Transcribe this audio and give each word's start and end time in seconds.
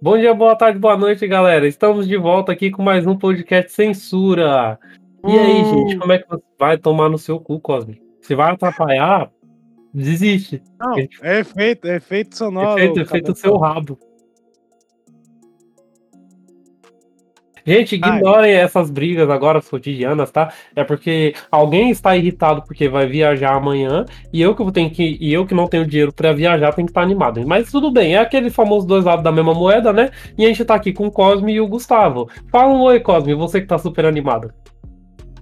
Bom 0.00 0.16
dia, 0.16 0.32
boa 0.32 0.54
tarde, 0.54 0.78
boa 0.78 0.96
noite, 0.96 1.26
galera. 1.26 1.66
Estamos 1.66 2.06
de 2.06 2.16
volta 2.16 2.52
aqui 2.52 2.70
com 2.70 2.82
mais 2.82 3.06
um 3.06 3.16
podcast 3.16 3.72
Censura. 3.72 4.78
E 5.26 5.36
aí, 5.38 5.62
Uh. 5.62 5.64
gente, 5.64 5.98
como 5.98 6.12
é 6.12 6.18
que 6.18 6.28
você 6.28 6.42
vai 6.58 6.78
tomar 6.78 7.08
no 7.08 7.18
seu 7.18 7.40
cu, 7.40 7.58
Cosme? 7.58 8.00
Se 8.20 8.34
vai 8.34 8.52
atrapalhar, 8.52 9.30
desiste. 9.92 10.62
Não, 10.78 10.94
é 11.22 11.40
efeito, 11.40 11.88
é 11.88 11.96
efeito 11.96 12.36
sonoro. 12.36 12.78
Efeito, 12.78 13.00
efeito 13.00 13.34
seu 13.34 13.56
rabo. 13.56 13.98
Gente, 17.68 18.00
Ai. 18.02 18.16
ignorem 18.16 18.52
essas 18.52 18.90
brigas 18.90 19.28
agora 19.28 19.60
cotidianas, 19.60 20.30
tá? 20.30 20.50
É 20.74 20.82
porque 20.82 21.34
alguém 21.50 21.90
está 21.90 22.16
irritado 22.16 22.62
porque 22.62 22.88
vai 22.88 23.06
viajar 23.06 23.52
amanhã 23.52 24.06
e 24.32 24.40
eu 24.40 24.54
que 24.54 24.62
vou 24.62 24.72
ter 24.72 24.88
que 24.88 25.18
e 25.20 25.34
eu 25.34 25.44
que 25.44 25.54
não 25.54 25.68
tenho 25.68 25.86
dinheiro 25.86 26.10
pra 26.10 26.32
viajar 26.32 26.72
tenho 26.72 26.86
que 26.86 26.92
estar 26.92 27.02
animado. 27.02 27.46
Mas 27.46 27.70
tudo 27.70 27.90
bem, 27.90 28.14
é 28.14 28.20
aquele 28.20 28.48
famoso 28.48 28.86
dois 28.86 29.04
lados 29.04 29.22
da 29.22 29.30
mesma 29.30 29.52
moeda, 29.52 29.92
né? 29.92 30.08
E 30.38 30.46
a 30.46 30.48
gente 30.48 30.64
tá 30.64 30.74
aqui 30.74 30.94
com 30.94 31.08
o 31.08 31.10
Cosme 31.10 31.52
e 31.52 31.60
o 31.60 31.68
Gustavo. 31.68 32.30
Fala 32.50 32.72
um 32.72 32.80
oi, 32.80 33.00
Cosme, 33.00 33.34
você 33.34 33.60
que 33.60 33.66
tá 33.66 33.76
super 33.76 34.06
animado. 34.06 34.50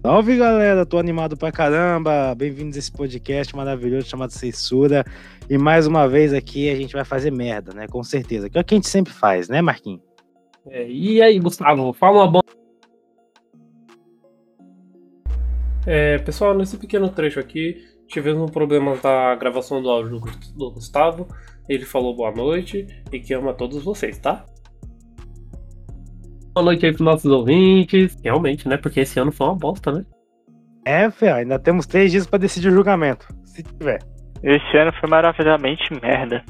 Salve 0.03 0.37
galera, 0.37 0.85
tô 0.85 0.99
animado 0.99 1.37
pra 1.37 1.53
caramba. 1.53 2.35
Bem-vindos 2.35 2.75
a 2.75 2.81
esse 2.81 2.91
podcast 2.91 3.55
maravilhoso 3.55 4.09
chamado 4.09 4.31
Censura. 4.33 5.05
E 5.49 5.57
mais 5.57 5.87
uma 5.87 6.09
vez 6.09 6.35
aqui 6.35 6.69
a 6.71 6.75
gente 6.75 6.93
vai 6.93 7.05
fazer 7.05 7.31
merda, 7.31 7.73
né? 7.73 7.87
Com 7.87 8.03
certeza. 8.03 8.51
Que 8.51 8.59
é 8.59 8.61
o 8.61 8.65
que 8.65 8.75
a 8.75 8.79
gente 8.79 8.89
sempre 8.89 9.13
faz, 9.13 9.49
né, 9.49 9.63
Marquinhos? 9.63 10.06
É, 10.69 10.89
e 10.89 11.23
aí, 11.23 11.39
Gustavo, 11.39 11.93
fala 11.93 12.19
uma 12.19 12.31
boa. 12.31 12.45
É, 15.87 16.19
pessoal, 16.19 16.55
nesse 16.55 16.77
pequeno 16.77 17.09
trecho 17.09 17.39
aqui, 17.39 17.77
tivemos 18.09 18.43
um 18.43 18.53
problema 18.53 18.97
da 18.97 19.35
gravação 19.37 19.81
do 19.81 19.89
áudio 19.89 20.21
do, 20.57 20.71
Gustavo. 20.73 21.29
Ele 21.69 21.85
falou 21.85 22.17
boa 22.17 22.33
noite 22.33 22.87
e 23.13 23.21
que 23.21 23.33
ama 23.35 23.55
todos 23.55 23.85
vocês, 23.85 24.19
tá? 24.19 24.45
Boa 26.55 26.65
noite 26.65 26.87
aí 26.87 26.93
pros 26.93 27.05
nossos 27.05 27.31
ouvintes. 27.31 28.17
Realmente, 28.23 28.69
né? 28.69 28.77
Porque 28.77 29.01
esse 29.01 29.19
ano 29.21 29.31
foi 29.31 29.47
uma 29.47 29.55
bosta, 29.57 29.93
né? 29.93 30.05
É, 30.85 31.11
Fê, 31.11 31.29
ainda 31.29 31.59
temos 31.59 31.87
três 31.87 32.11
dias 32.11 32.27
pra 32.27 32.39
decidir 32.39 32.69
o 32.69 32.75
julgamento. 32.75 33.27
Se 33.45 33.63
tiver. 33.63 33.99
Esse 34.43 34.77
ano 34.77 34.93
foi 35.01 35.09
maravilhosamente 35.09 35.93
merda. 36.01 36.45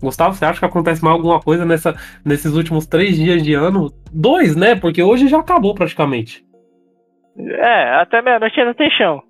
Gustavo, 0.00 0.34
você 0.34 0.44
acha 0.44 0.58
que 0.58 0.64
acontece 0.64 1.02
mais 1.02 1.16
alguma 1.16 1.40
coisa 1.40 1.64
nessa, 1.64 1.94
nesses 2.24 2.52
últimos 2.54 2.86
três 2.86 3.16
dias 3.16 3.42
de 3.42 3.54
ano? 3.54 3.90
Dois, 4.12 4.54
né? 4.54 4.74
Porque 4.74 5.02
hoje 5.02 5.28
já 5.28 5.38
acabou 5.38 5.74
praticamente. 5.74 6.44
É, 7.38 8.00
até 8.00 8.22
meia-noite 8.22 8.58
ainda 8.60 8.74
tem 8.74 8.90
chão. 8.90 9.22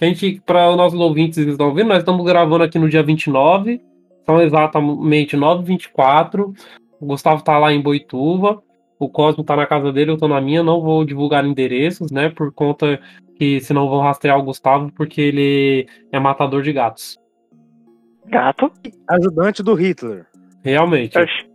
A 0.00 0.04
gente, 0.04 0.42
para 0.44 0.70
os 0.70 0.76
nossos 0.76 0.98
ouvintes 0.98 1.42
que 1.42 1.50
estão 1.50 1.68
ouvindo, 1.68 1.88
nós 1.88 1.98
estamos 1.98 2.24
gravando 2.26 2.64
aqui 2.64 2.78
no 2.78 2.88
dia 2.88 3.02
29, 3.02 3.80
são 4.26 4.40
exatamente 4.42 5.36
9h24. 5.36 6.52
O 7.00 7.06
Gustavo 7.06 7.42
tá 7.42 7.58
lá 7.58 7.72
em 7.72 7.80
Boituva, 7.80 8.60
o 8.98 9.08
Cosmo 9.08 9.44
tá 9.44 9.54
na 9.54 9.66
casa 9.66 9.92
dele, 9.92 10.10
eu 10.10 10.16
tô 10.16 10.26
na 10.26 10.40
minha. 10.40 10.62
Não 10.62 10.80
vou 10.80 11.04
divulgar 11.04 11.44
endereços, 11.44 12.10
né? 12.10 12.30
Por 12.30 12.52
conta 12.52 13.00
que 13.36 13.60
senão 13.60 13.88
vão 13.88 14.00
rastrear 14.00 14.38
o 14.38 14.42
Gustavo, 14.42 14.92
porque 14.92 15.20
ele 15.20 15.86
é 16.10 16.18
matador 16.18 16.62
de 16.62 16.72
gatos. 16.72 17.18
Gato? 18.26 18.70
Ajudante 19.10 19.62
do 19.62 19.74
Hitler. 19.74 20.26
Realmente. 20.64 21.18
Oxi. 21.18 21.50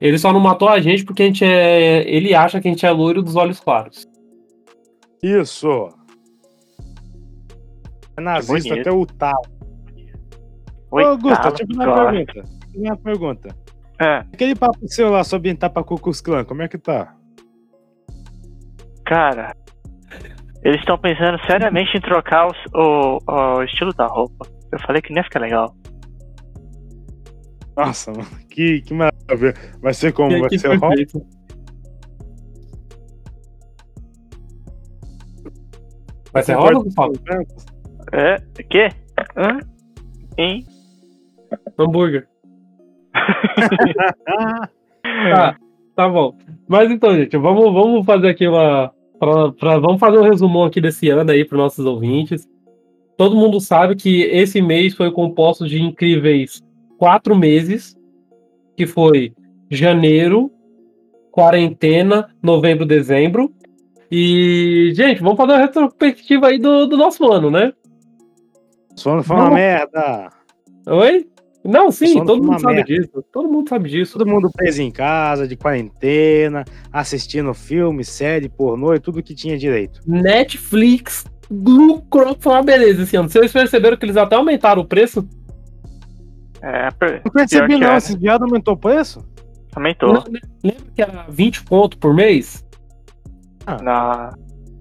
Ele 0.00 0.18
só 0.18 0.32
não 0.32 0.40
matou 0.40 0.68
a 0.68 0.80
gente 0.80 1.04
porque 1.04 1.22
a 1.22 1.26
gente 1.26 1.44
é. 1.44 2.02
Ele 2.08 2.34
acha 2.34 2.60
que 2.60 2.68
a 2.68 2.70
gente 2.70 2.84
é 2.84 2.90
loiro 2.90 3.22
dos 3.22 3.36
olhos 3.36 3.60
claros. 3.60 4.06
Isso. 5.22 5.88
É 8.16 8.20
nazista 8.20 8.74
até 8.74 8.90
o 8.92 9.06
tal. 9.06 9.40
Oi, 10.90 11.04
Ô, 11.04 11.16
Gusta, 11.16 11.42
tá, 11.42 11.48
deixa 11.50 11.64
eu 11.64 11.76
fazer 11.76 11.88
uma 11.90 11.94
gosto. 12.12 12.26
pergunta. 12.26 12.48
Uma 12.76 12.96
pergunta. 12.96 13.56
É, 14.00 14.16
Aquele 14.32 14.54
papo 14.54 14.86
seu 14.88 15.10
lá 15.10 15.22
sobre 15.24 15.48
entrar 15.50 15.70
pra 15.70 15.82
Ku 15.84 15.96
Klux 15.98 16.20
Klan, 16.20 16.44
como 16.44 16.62
é 16.62 16.68
que 16.68 16.78
tá? 16.78 17.14
cara. 19.06 19.54
Eles 20.62 20.80
estão 20.80 20.96
pensando 20.98 21.38
seriamente 21.46 21.94
em 21.96 22.00
trocar 22.00 22.46
os- 22.46 22.64
o, 22.74 23.18
o 23.26 23.62
estilo 23.64 23.92
da 23.92 24.06
roupa. 24.06 24.46
Eu 24.74 24.80
falei 24.80 25.00
que 25.00 25.10
nem 25.10 25.18
ia 25.20 25.24
ficar 25.24 25.38
legal. 25.40 25.72
Nossa, 27.76 28.10
mano, 28.10 28.26
que, 28.50 28.80
que 28.82 28.92
maravilha. 28.92 29.54
Vai 29.80 29.94
ser 29.94 30.12
como? 30.12 30.30
Vai 30.40 30.58
ser 30.58 30.66
rock? 30.76 30.80
perfeito. 30.80 31.26
Vai 36.32 36.42
ser 36.42 36.54
roda, 36.54 36.80
Gustavo? 36.80 37.12
É, 38.12 38.36
quê? 38.68 38.88
Hã? 39.36 39.58
Hein? 40.36 40.66
Hambúrguer. 41.78 42.26
Tá, 45.30 45.56
tá 45.94 46.08
bom. 46.08 46.34
Mas 46.66 46.90
então, 46.90 47.14
gente, 47.14 47.36
vamos, 47.36 47.72
vamos 47.74 48.06
fazer 48.06 48.28
aqui 48.28 48.48
uma. 48.48 48.90
pra- 49.18 49.52
pra- 49.52 49.78
vamos 49.78 50.00
fazer 50.00 50.18
um 50.18 50.22
resumão 50.22 50.64
aqui 50.64 50.80
desse 50.80 51.10
ano 51.10 51.30
aí 51.30 51.44
para 51.44 51.58
nossos 51.58 51.84
ouvintes. 51.84 52.48
Todo 53.16 53.36
mundo 53.36 53.60
sabe 53.60 53.94
que 53.94 54.22
esse 54.22 54.60
mês 54.60 54.94
foi 54.94 55.10
composto 55.10 55.66
de 55.66 55.80
incríveis 55.80 56.62
quatro 56.98 57.36
meses, 57.36 57.96
que 58.76 58.86
foi 58.86 59.32
janeiro, 59.70 60.50
quarentena, 61.30 62.28
novembro, 62.42 62.84
dezembro. 62.84 63.52
E, 64.10 64.92
gente, 64.94 65.20
vamos 65.20 65.36
fazer 65.36 65.52
uma 65.52 65.58
retrospectiva 65.58 66.48
aí 66.48 66.58
do, 66.58 66.86
do 66.86 66.96
nosso 66.96 67.30
ano, 67.30 67.50
né? 67.50 67.72
Sono 68.96 69.22
foi 69.22 69.36
uma 69.36 69.44
Vamos. 69.44 69.58
merda. 69.58 70.30
Oi? 70.86 71.26
Não, 71.64 71.90
sim, 71.90 72.22
todo 72.24 72.44
mundo 72.44 72.60
sabe 72.60 72.74
merda. 72.74 72.92
disso. 72.94 73.24
Todo 73.32 73.50
mundo 73.50 73.68
sabe 73.68 73.88
disso. 73.88 74.18
Todo 74.18 74.28
mundo 74.28 74.50
preso 74.54 74.82
em 74.82 74.90
casa, 74.90 75.48
de 75.48 75.56
quarentena, 75.56 76.62
assistindo 76.92 77.54
filme, 77.54 78.04
série, 78.04 78.50
pornô 78.50 78.94
e 78.94 79.00
tudo 79.00 79.22
que 79.22 79.34
tinha 79.34 79.56
direito. 79.56 80.00
Netflix 80.06 81.24
lucrou 81.66 82.36
foi 82.38 82.52
uma 82.52 82.62
beleza 82.62 83.02
esse 83.02 83.16
ano. 83.16 83.28
Vocês 83.28 83.52
perceberam 83.52 83.96
que 83.96 84.04
eles 84.04 84.16
até 84.16 84.36
aumentaram 84.36 84.82
o 84.82 84.86
preço? 84.86 85.26
É, 86.62 86.90
per- 86.92 87.20
Não 87.24 87.32
percebi 87.32 87.76
não, 87.78 87.92
é. 87.92 87.96
esse 87.98 88.16
viado 88.18 88.44
aumentou 88.44 88.74
o 88.74 88.78
preço? 88.78 89.24
aumentou. 89.74 90.12
Não, 90.14 90.24
lembra 90.62 90.84
que 90.94 91.02
era 91.02 91.26
20 91.28 91.64
conto 91.64 91.98
por 91.98 92.14
mês? 92.14 92.64
Na... 93.82 94.32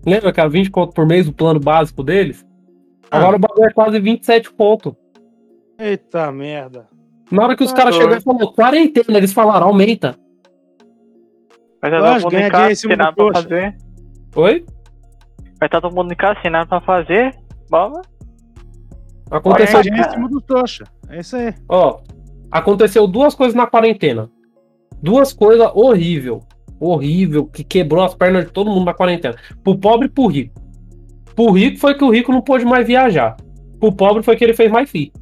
Lembra 0.05 0.31
que 0.31 0.39
era 0.39 0.49
20 0.49 0.69
conto 0.69 0.93
por 0.93 1.05
mês 1.07 1.27
o 1.27 1.33
plano 1.33 1.59
básico 1.59 2.03
deles? 2.03 2.45
Ah. 3.09 3.17
Agora 3.17 3.35
o 3.37 3.39
bagulho 3.39 3.67
é 3.69 3.73
quase 3.73 3.99
27 3.99 4.51
conto. 4.53 4.95
Eita 5.79 6.31
merda. 6.31 6.87
Na 7.31 7.43
hora 7.43 7.55
que 7.55 7.63
os 7.63 7.71
Ah, 7.71 7.75
caras 7.75 7.95
chegaram 7.95 8.17
e 8.17 8.21
falaram 8.21 8.53
quarentena, 8.53 9.17
eles 9.17 9.33
falaram 9.33 9.67
aumenta. 9.67 10.15
Vai 11.81 11.91
estar 11.91 11.99
Lógico, 11.99 12.29
todo 12.29 12.33
mundo 12.33 12.33
em 12.33 12.39
ganha 12.39 12.51
casa 12.51 12.61
dinheiro 12.63 12.71
em 12.71 12.75
cima 12.75 12.93
assinado 12.93 13.15
do 13.15 13.31
pra 13.31 13.41
fazer. 13.41 13.77
Oi? 14.35 14.65
Vai 15.63 15.69
estar 15.69 15.79
todo 15.79 15.95
mundo 15.95 16.11
em 16.11 16.15
casa 16.17 16.37
assinado 16.37 16.67
pra 16.67 16.81
fazer. 16.81 17.33
Bola. 17.69 18.01
Aconteceu, 19.31 19.79
em 19.79 20.03
cima 20.11 20.27
do 20.27 20.41
trouxa. 20.41 20.83
É 21.07 21.21
isso 21.21 21.37
aí. 21.37 21.55
ó, 21.69 22.01
aconteceu 22.51 23.07
duas 23.07 23.33
coisas 23.33 23.55
na 23.55 23.65
quarentena. 23.65 24.29
Duas 25.01 25.31
coisas 25.31 25.71
horrível, 25.73 26.41
horrível, 26.81 27.45
que 27.45 27.63
quebrou 27.63 28.03
as 28.03 28.13
pernas 28.13 28.43
de 28.43 28.51
todo 28.51 28.71
mundo 28.71 28.83
na 28.83 28.93
quarentena. 28.93 29.37
Pro 29.63 29.79
pobre 29.79 30.07
e 30.07 30.09
pro 30.09 30.27
rico. 30.27 30.53
Pro 31.33 31.51
rico 31.51 31.79
foi 31.79 31.95
que 31.95 32.03
o 32.03 32.09
rico 32.09 32.33
não 32.33 32.41
pôde 32.41 32.65
mais 32.65 32.85
viajar. 32.85 33.37
Pro 33.79 33.95
pobre 33.95 34.21
foi 34.21 34.35
que 34.35 34.43
ele 34.43 34.53
fez 34.53 34.69
mais 34.69 34.91
filho. 34.91 35.13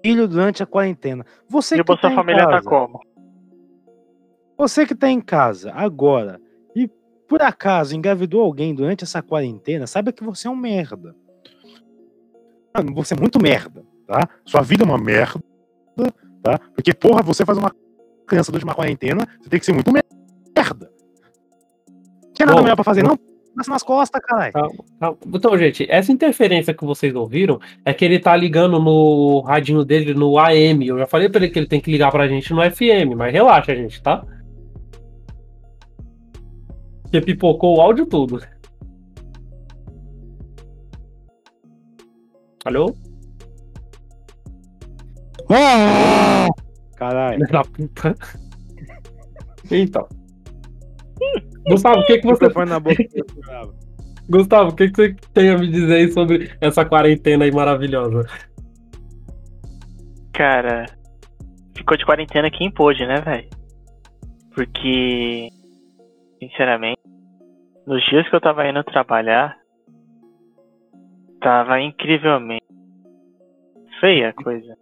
Filho 0.00 0.28
durante 0.28 0.62
a 0.62 0.66
quarentena. 0.66 1.26
Você 1.48 1.74
E 1.74 1.78
que 1.78 1.84
Bolsa 1.84 2.02
tá 2.02 2.12
em 2.12 2.14
Família 2.14 2.46
casa, 2.46 2.62
tá 2.62 2.70
como? 2.70 3.00
Você 4.56 4.86
que 4.86 4.94
tá 4.94 5.10
em 5.10 5.20
casa 5.20 5.72
agora 5.74 6.43
por 7.28 7.42
acaso 7.42 7.96
engravidou 7.96 8.42
alguém 8.42 8.74
durante 8.74 9.04
essa 9.04 9.22
quarentena, 9.22 9.86
saiba 9.86 10.12
que 10.12 10.22
você 10.22 10.46
é 10.48 10.50
um 10.50 10.56
merda. 10.56 11.14
Mano, 12.76 12.94
você 12.94 13.14
é 13.14 13.16
muito 13.16 13.40
merda, 13.40 13.84
tá? 14.06 14.28
Sua 14.44 14.62
vida 14.62 14.82
é 14.82 14.86
uma 14.86 14.98
merda, 14.98 15.40
tá? 16.42 16.58
Porque, 16.74 16.92
porra, 16.92 17.22
você 17.22 17.44
faz 17.44 17.56
uma 17.56 17.74
criança 18.26 18.50
durante 18.50 18.64
uma 18.64 18.74
quarentena, 18.74 19.26
você 19.40 19.48
tem 19.48 19.60
que 19.60 19.66
ser 19.66 19.72
muito 19.72 19.92
merda. 19.92 20.90
Não 22.22 22.32
tinha 22.32 22.46
nada 22.46 22.58
Bom, 22.58 22.62
melhor 22.64 22.74
pra 22.74 22.84
fazer, 22.84 23.02
não? 23.02 23.18
Nasce 23.54 23.70
nas 23.70 23.84
costas, 23.84 24.20
caralho. 24.20 24.52
Então, 25.32 25.56
gente, 25.56 25.86
essa 25.88 26.10
interferência 26.10 26.74
que 26.74 26.84
vocês 26.84 27.14
ouviram 27.14 27.60
é 27.84 27.94
que 27.94 28.04
ele 28.04 28.18
tá 28.18 28.34
ligando 28.34 28.80
no 28.80 29.38
radinho 29.42 29.84
dele 29.84 30.12
no 30.12 30.36
AM. 30.36 30.84
Eu 30.84 30.98
já 30.98 31.06
falei 31.06 31.28
pra 31.28 31.40
ele 31.40 31.52
que 31.52 31.58
ele 31.60 31.68
tem 31.68 31.80
que 31.80 31.92
ligar 31.92 32.10
pra 32.10 32.26
gente 32.26 32.52
no 32.52 32.60
FM, 32.68 33.14
mas 33.16 33.32
relaxa, 33.32 33.76
gente, 33.76 34.02
tá? 34.02 34.26
Porque 37.14 37.26
pipocou 37.26 37.78
o 37.78 37.80
áudio 37.80 38.06
tudo. 38.06 38.40
Alô? 42.64 42.92
Caralho. 46.96 47.36
Filha 47.36 47.52
da 47.52 47.62
puta. 47.62 48.14
Então. 49.70 50.08
Gustavo, 51.68 52.00
o 52.00 52.06
que, 52.06 52.18
que 52.18 52.26
você. 52.26 52.46
Microfone 52.46 52.70
na 52.70 52.80
boca. 52.80 52.96
Gustavo, 54.28 54.70
o 54.70 54.74
que, 54.74 54.90
que 54.90 54.96
você 54.96 55.16
tem 55.32 55.50
a 55.50 55.58
me 55.58 55.70
dizer 55.70 55.94
aí 55.94 56.10
sobre 56.10 56.50
essa 56.60 56.84
quarentena 56.84 57.44
aí 57.44 57.52
maravilhosa? 57.52 58.26
Cara, 60.32 60.86
ficou 61.76 61.96
de 61.96 62.04
quarentena 62.04 62.50
quem 62.50 62.72
pôde, 62.72 63.06
né, 63.06 63.20
velho? 63.20 63.48
Porque, 64.52 65.48
sinceramente, 66.48 67.00
nos 67.86 68.04
dias 68.06 68.28
que 68.28 68.34
eu 68.36 68.40
tava 68.40 68.68
indo 68.68 68.82
trabalhar, 68.84 69.56
tava 71.40 71.80
incrivelmente 71.80 72.64
feia 74.00 74.30
a 74.30 74.32
coisa. 74.32 74.76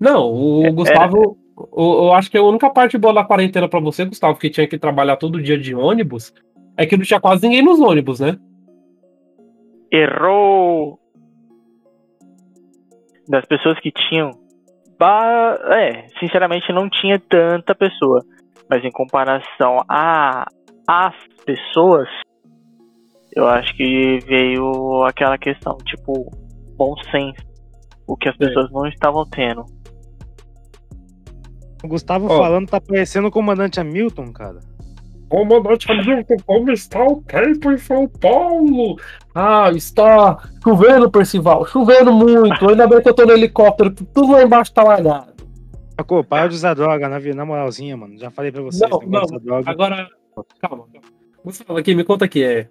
Não, 0.00 0.30
o 0.32 0.66
É- 0.66 0.70
Gustavo. 0.70 1.36
o- 1.56 2.06
Eu 2.06 2.12
acho 2.12 2.30
que 2.30 2.38
a 2.38 2.42
única 2.42 2.70
parte 2.70 2.96
boa 2.96 3.12
da 3.12 3.24
quarentena 3.24 3.68
pra 3.68 3.80
você, 3.80 4.04
Gustavo, 4.04 4.38
que 4.38 4.48
tinha 4.50 4.68
que 4.68 4.78
trabalhar 4.78 5.16
todo 5.16 5.42
dia 5.42 5.58
de 5.58 5.74
ônibus, 5.74 6.32
é 6.76 6.86
que 6.86 6.96
não 6.96 7.04
tinha 7.04 7.20
quase 7.20 7.42
ninguém 7.48 7.62
nos 7.64 7.80
ônibus, 7.80 8.20
né? 8.20 8.36
Errou! 9.90 10.98
Das 13.28 13.44
pessoas 13.46 13.78
que 13.80 13.90
tinham. 13.90 14.30
Ba... 14.98 15.58
É, 15.76 16.06
sinceramente 16.20 16.72
não 16.72 16.88
tinha 16.88 17.18
tanta 17.18 17.74
pessoa. 17.74 18.22
Mas 18.70 18.84
em 18.84 18.90
comparação 18.92 19.82
a 19.88 20.46
as 20.88 21.14
pessoas, 21.44 22.08
eu 23.36 23.46
acho 23.46 23.76
que 23.76 24.20
veio 24.26 25.04
aquela 25.04 25.36
questão, 25.36 25.76
tipo, 25.84 26.30
bom 26.78 26.94
senso. 27.10 27.46
O 28.06 28.16
que 28.16 28.30
as 28.30 28.34
Sim. 28.36 28.46
pessoas 28.46 28.72
não 28.72 28.86
estavam 28.86 29.26
tendo. 29.26 29.66
O 31.84 31.88
Gustavo 31.88 32.26
Ó. 32.30 32.38
falando 32.38 32.68
tá 32.68 32.80
parecendo 32.80 33.28
o 33.28 33.30
comandante 33.30 33.78
Hamilton, 33.78 34.32
cara. 34.32 34.60
Comandante 35.28 35.92
Hamilton, 35.92 36.36
como 36.46 36.70
está 36.72 37.04
o 37.04 37.20
tempo 37.20 37.70
em 37.70 37.76
São 37.76 38.08
Paulo? 38.08 38.96
Ah, 39.34 39.70
está 39.70 40.38
chovendo, 40.64 41.10
Percival, 41.10 41.66
chovendo 41.66 42.10
muito. 42.10 42.66
Ainda 42.66 42.88
bem 42.88 43.02
que 43.02 43.10
eu 43.10 43.14
tô 43.14 43.26
no 43.26 43.32
helicóptero, 43.32 43.90
tudo 43.90 44.32
lá 44.32 44.42
embaixo 44.42 44.72
tá 44.72 44.82
lagado. 44.82 45.34
Sacou? 45.94 46.24
Para 46.24 46.48
de 46.48 46.54
usar 46.54 46.72
droga, 46.72 47.10
na, 47.10 47.20
na 47.20 47.44
moralzinha, 47.44 47.94
mano. 47.94 48.16
Já 48.18 48.30
falei 48.30 48.50
pra 48.50 48.62
vocês. 48.62 48.90
Não, 48.90 49.00
não. 49.44 49.62
Agora, 49.66 50.08
calma. 50.60 50.84
Gustavo, 51.44 51.78
aqui, 51.78 51.94
me 51.94 52.04
conta 52.04 52.24
aqui, 52.24 52.42
é. 52.44 52.68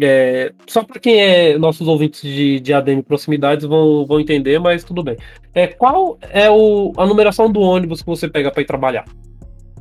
é, 0.00 0.52
só 0.66 0.84
para 0.84 1.00
quem 1.00 1.20
é 1.20 1.58
nossos 1.58 1.88
ouvintes 1.88 2.22
de, 2.22 2.60
de 2.60 2.72
ADM 2.74 2.98
e 2.98 3.02
proximidades 3.02 3.64
vão, 3.66 4.06
vão 4.06 4.20
entender, 4.20 4.58
mas 4.58 4.84
tudo 4.84 5.02
bem. 5.02 5.16
É, 5.54 5.66
qual 5.66 6.18
é 6.30 6.50
o, 6.50 6.92
a 6.96 7.06
numeração 7.06 7.50
do 7.50 7.60
ônibus 7.60 8.00
que 8.02 8.06
você 8.06 8.28
pega 8.28 8.50
para 8.50 8.62
ir 8.62 8.66
trabalhar? 8.66 9.04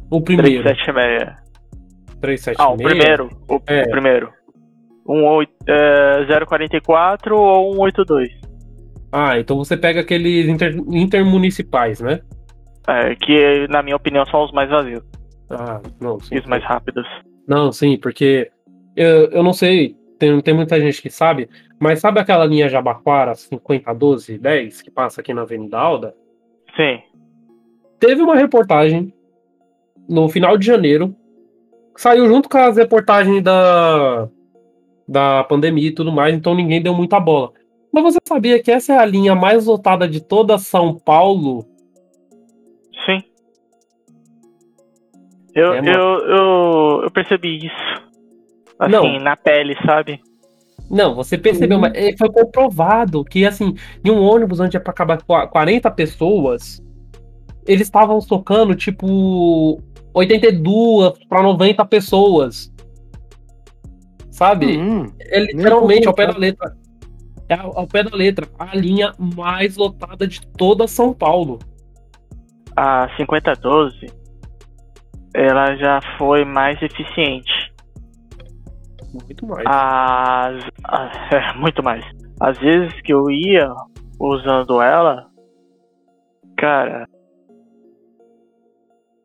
O 0.09 0.21
primeiro. 0.21 0.63
376. 0.63 1.41
376. 2.21 2.57
Ah, 2.59 2.69
o 2.69 2.77
primeiro. 2.77 3.29
O, 3.49 3.61
É. 3.67 3.83
o 3.83 3.89
primeiro. 3.89 4.29
Um 5.07 5.25
oito- 5.27 5.51
é, 5.67 6.25
044 6.45 7.35
ou 7.37 7.73
182. 7.75 8.29
Ah, 9.11 9.37
então 9.39 9.57
você 9.57 9.75
pega 9.75 9.99
aqueles 10.01 10.47
inter- 10.47 10.77
intermunicipais, 10.91 11.99
né? 11.99 12.21
É, 12.87 13.13
que 13.15 13.67
na 13.69 13.83
minha 13.83 13.95
opinião 13.95 14.25
são 14.27 14.43
os 14.45 14.51
mais 14.51 14.69
vazios 14.69 15.03
Ah, 15.51 15.81
não, 15.99 16.19
sim. 16.19 16.37
os 16.37 16.45
mais 16.45 16.63
rápidos. 16.63 17.05
Não, 17.47 17.71
sim, 17.71 17.97
porque 17.97 18.51
eu, 18.95 19.29
eu 19.31 19.43
não 19.43 19.53
sei, 19.53 19.95
tem, 20.17 20.39
tem 20.41 20.53
muita 20.53 20.79
gente 20.79 21.01
que 21.01 21.09
sabe, 21.09 21.49
mas 21.79 21.99
sabe 21.99 22.19
aquela 22.19 22.45
linha 22.45 22.69
Jabaquara 22.69 23.35
5012 23.35 24.37
10 24.37 24.81
que 24.81 24.91
passa 24.91 25.21
aqui 25.21 25.33
na 25.33 25.41
Avenida 25.41 25.77
Alda? 25.77 26.15
Sim. 26.75 27.01
Teve 27.99 28.21
uma 28.21 28.35
reportagem 28.35 29.13
no 30.07 30.27
final 30.29 30.57
de 30.57 30.65
janeiro, 30.65 31.15
que 31.93 32.01
saiu 32.01 32.27
junto 32.27 32.49
com 32.49 32.57
as 32.57 32.77
reportagens 32.77 33.41
da, 33.43 34.27
da 35.07 35.43
pandemia 35.43 35.87
e 35.87 35.93
tudo 35.93 36.11
mais, 36.11 36.33
então 36.33 36.55
ninguém 36.55 36.81
deu 36.81 36.93
muita 36.93 37.19
bola. 37.19 37.51
Mas 37.91 38.03
você 38.03 38.19
sabia 38.25 38.61
que 38.61 38.71
essa 38.71 38.93
é 38.93 38.97
a 38.97 39.05
linha 39.05 39.35
mais 39.35 39.65
lotada 39.65 40.07
de 40.07 40.21
toda 40.21 40.57
São 40.57 40.97
Paulo? 40.97 41.65
Eu, 45.55 45.73
É, 45.73 45.79
eu, 45.79 46.19
eu, 46.25 47.01
eu 47.03 47.11
percebi 47.11 47.57
isso. 47.65 48.01
Assim, 48.79 48.91
Não. 48.91 49.19
na 49.19 49.35
pele, 49.35 49.75
sabe? 49.85 50.19
Não, 50.89 51.15
você 51.15 51.37
percebeu, 51.37 51.77
Uhum. 51.77 51.81
mas 51.81 51.93
eh, 51.95 52.15
foi 52.17 52.29
comprovado 52.29 53.23
que, 53.23 53.45
assim, 53.45 53.75
em 54.03 54.11
um 54.11 54.21
ônibus 54.21 54.59
onde 54.59 54.75
é 54.75 54.79
pra 54.79 54.91
acabar 54.91 55.21
com 55.21 55.47
40 55.47 55.89
pessoas, 55.91 56.81
eles 57.67 57.83
estavam 57.87 58.19
tocando, 58.19 58.75
tipo, 58.75 59.81
82 60.13 61.13
pra 61.29 61.41
90 61.43 61.85
pessoas. 61.85 62.71
Sabe? 64.31 64.77
Hum, 64.77 65.05
É 65.19 65.39
literalmente 65.41 66.07
ao 66.07 66.13
pé 66.13 66.27
da 66.27 66.37
letra. 66.37 66.75
É 67.47 67.53
ao, 67.55 67.77
ao 67.79 67.87
pé 67.87 68.03
da 68.03 68.15
letra. 68.15 68.47
A 68.57 68.75
linha 68.75 69.13
mais 69.17 69.77
lotada 69.77 70.27
de 70.27 70.41
toda 70.57 70.87
São 70.87 71.13
Paulo. 71.13 71.59
A 72.75 73.09
5012, 73.17 74.07
ela 75.33 75.75
já 75.77 75.99
foi 76.17 76.43
mais 76.45 76.81
eficiente. 76.81 77.71
Muito 79.13 79.45
mais. 79.45 79.65
As, 79.67 80.69
as- 80.85 81.31
é, 81.33 81.53
muito 81.57 81.83
mais. 81.83 82.03
Às 82.39 82.57
vezes 82.59 82.99
que 83.01 83.13
eu 83.13 83.29
ia 83.29 83.67
usando 84.19 84.81
ela, 84.81 85.27
cara, 86.57 87.05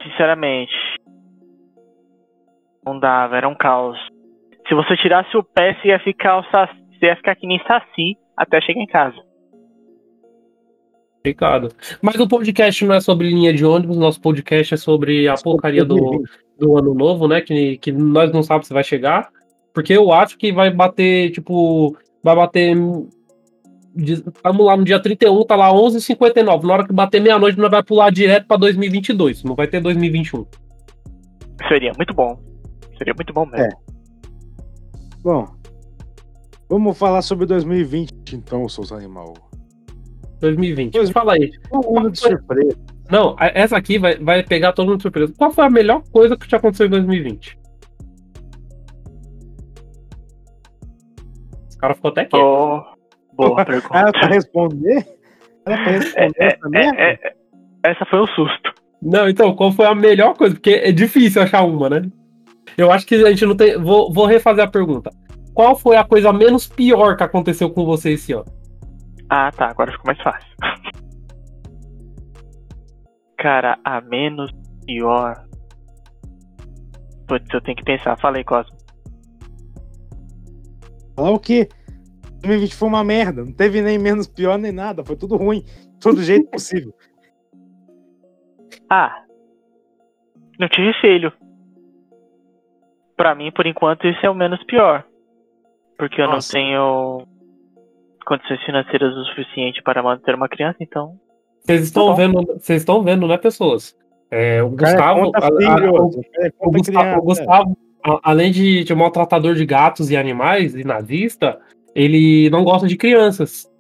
sinceramente, 0.03 0.73
não 2.85 2.99
dava, 2.99 3.37
era 3.37 3.49
um 3.49 3.55
caos. 3.55 3.99
Se 4.69 4.75
você 4.75 4.97
tirasse 4.97 5.37
o 5.37 5.43
pé, 5.44 5.75
você 5.75 5.88
ia 5.88 5.99
ficar, 6.00 6.41
você 6.43 7.06
ia 7.06 7.17
ficar 7.17 7.37
que 7.37 7.47
nem 7.47 7.61
saci 7.67 8.17
até 8.37 8.61
chegar 8.61 8.81
em 8.81 8.87
casa. 8.87 9.17
Complicado. 11.26 11.73
Mas 12.00 12.14
o 12.17 12.28
podcast 12.28 12.84
não 12.84 12.94
é 12.94 13.00
sobre 13.00 13.28
linha 13.28 13.52
de 13.52 13.64
ônibus, 13.64 13.96
nosso 13.96 14.20
podcast 14.20 14.75
é 14.75 14.76
sobre 14.76 15.26
a 15.26 15.34
porcaria 15.34 15.84
do, 15.84 16.23
do 16.56 16.78
ano 16.78 16.94
novo, 16.94 17.26
né? 17.26 17.40
Que, 17.40 17.78
que 17.78 17.90
nós 17.90 18.32
não 18.32 18.44
sabemos 18.44 18.69
se 18.69 18.75
vai 18.75 18.84
chegar. 18.84 19.28
Porque 19.75 19.93
eu 19.93 20.12
acho 20.12 20.38
que 20.38 20.52
vai 20.52 20.70
bater, 20.70 21.32
tipo, 21.32 21.96
vai 22.23 22.37
bater. 22.37 22.76
Estamos 23.96 24.67
lá 24.67 24.76
no 24.76 24.84
dia 24.84 25.00
31, 25.00 25.44
tá 25.44 25.56
lá 25.56 25.73
11h59. 25.73 26.62
Na 26.62 26.73
hora 26.73 26.87
que 26.87 26.93
bater 26.93 27.20
meia-noite, 27.20 27.58
nós 27.58 27.70
vai 27.70 27.82
pular 27.82 28.11
direto 28.11 28.46
pra 28.46 28.56
2022. 28.56 29.43
Não 29.43 29.56
vai 29.56 29.67
ter 29.67 29.81
2021. 29.81 30.46
Seria 31.67 31.93
muito 31.96 32.14
bom. 32.14 32.38
Seria 32.99 33.14
muito 33.14 33.32
bom 33.32 33.46
mesmo. 33.46 33.67
É. 33.67 33.70
Bom, 35.23 35.44
vamos 36.69 36.96
falar 36.96 37.20
sobre 37.20 37.46
2020 37.46 38.37
então, 38.37 38.69
seus 38.69 38.93
animal. 38.93 39.46
2020. 40.41 40.93
Pois- 40.93 41.11
Fala 41.11 41.35
aí. 41.35 41.50
Um 41.73 41.99
ano 41.99 42.11
de 42.11 42.19
surpresa. 42.19 42.77
Não, 43.11 43.37
essa 43.38 43.77
aqui 43.77 43.99
vai, 43.99 44.17
vai 44.17 44.43
pegar 44.43 44.73
todo 44.73 44.87
mundo 44.88 44.97
de 44.99 45.02
surpresa. 45.02 45.33
Qual 45.38 45.52
foi 45.52 45.64
a 45.64 45.71
melhor 45.71 46.02
coisa 46.11 46.37
que 46.37 46.49
te 46.49 46.57
aconteceu 46.57 46.87
em 46.87 46.90
2020? 46.90 47.57
Os 51.69 51.76
caras 51.76 51.97
ficou 51.97 52.11
até 52.11 52.25
quieto. 52.25 52.43
Oh, 52.43 52.83
boa 53.37 53.64
pergunta. 53.64 53.88
Ah, 53.90 54.11
pra 54.11 54.26
responder? 54.28 55.07
Era 55.66 55.76
pra 55.85 55.93
responder 55.93 56.35
essa 56.38 56.69
merda? 56.69 57.00
É, 57.00 57.12
é, 57.12 57.33
essa 57.85 58.05
foi 58.07 58.21
um 58.23 58.26
susto. 58.28 58.73
Não, 59.02 59.28
então, 59.28 59.55
qual 59.55 59.71
foi 59.73 59.87
a 59.87 59.95
melhor 59.95 60.35
coisa? 60.35 60.55
Porque 60.55 60.71
é 60.71 60.90
difícil 60.90 61.43
achar 61.43 61.62
uma, 61.64 61.88
né? 61.90 62.02
Eu 62.76 62.90
acho 62.90 63.07
que 63.07 63.14
a 63.14 63.28
gente 63.31 63.45
não 63.47 63.57
tem. 63.57 63.78
Vou, 63.81 64.12
vou 64.12 64.26
refazer 64.26 64.64
a 64.64 64.69
pergunta. 64.69 65.11
Qual 65.55 65.76
foi 65.76 65.97
a 65.97 66.05
coisa 66.05 66.33
menos 66.33 66.66
pior 66.66 67.16
que 67.16 67.23
aconteceu 67.23 67.71
com 67.71 67.85
você 67.85 68.12
esse 68.12 68.33
ano? 68.33 68.45
Ah, 69.28 69.50
tá. 69.50 69.68
Agora 69.71 69.92
ficou 69.92 70.06
mais 70.06 70.23
fácil. 70.23 70.49
Cara, 73.38 73.78
a 73.85 74.00
menos 74.00 74.50
pior. 74.87 75.47
Putz, 77.28 77.52
eu 77.52 77.61
tenho 77.61 77.76
que 77.76 77.85
pensar. 77.85 78.16
Fala 78.18 78.37
aí, 78.38 78.45
Cosmo. 78.45 78.76
Falar 81.14 81.30
o 81.30 81.38
quê? 81.38 81.68
2020 82.42 82.75
foi 82.75 82.88
uma 82.88 83.04
merda. 83.04 83.45
Não 83.45 83.52
teve 83.52 83.83
nem 83.83 83.99
menos 83.99 84.26
pior 84.26 84.59
nem 84.59 84.73
nada. 84.73 85.04
Foi 85.04 85.16
tudo 85.16 85.37
ruim. 85.37 85.64
Todo 86.00 86.23
jeito 86.23 86.50
possível. 86.50 86.92
Ah, 88.88 89.25
não 90.61 90.68
tive 90.68 90.92
filho. 91.00 91.33
Pra 93.16 93.35
mim, 93.35 93.50
por 93.50 93.66
enquanto, 93.66 94.06
isso 94.06 94.25
é 94.25 94.30
o 94.30 94.35
menos 94.35 94.62
pior. 94.64 95.04
Porque 95.99 96.21
eu 96.21 96.28
Nossa. 96.28 96.56
não 96.56 96.64
tenho 96.64 97.26
condições 98.26 98.61
financeiras 98.64 99.14
o 99.16 99.25
suficiente 99.26 99.83
para 99.83 100.02
manter 100.02 100.35
uma 100.35 100.49
criança, 100.49 100.78
então. 100.80 101.14
Vocês 101.61 101.83
estão 101.85 102.06
bom. 102.09 102.14
vendo, 102.14 102.47
vocês 102.59 102.83
estão 102.83 103.02
vendo, 103.02 103.26
né, 103.26 103.37
pessoas? 103.38 103.97
É, 104.30 104.62
o 104.62 104.71
Gustavo. 104.71 105.30
a- 105.35 105.47
a- 105.47 105.49
o- 105.49 106.11
Gustavo, 106.71 106.83
criança. 106.83 107.18
o 107.18 107.23
Gustavo, 107.23 107.78
a- 108.04 108.21
além 108.25 108.50
de, 108.50 108.85
de 108.85 108.95
maltratador 108.95 109.54
de 109.54 109.64
gatos 109.64 110.11
e 110.11 110.16
animais 110.16 110.75
e 110.75 110.85
nazista, 110.85 111.59
ele 111.95 112.50
não 112.50 112.64
gosta 112.64 112.87
de 112.87 112.97
crianças. 112.97 113.71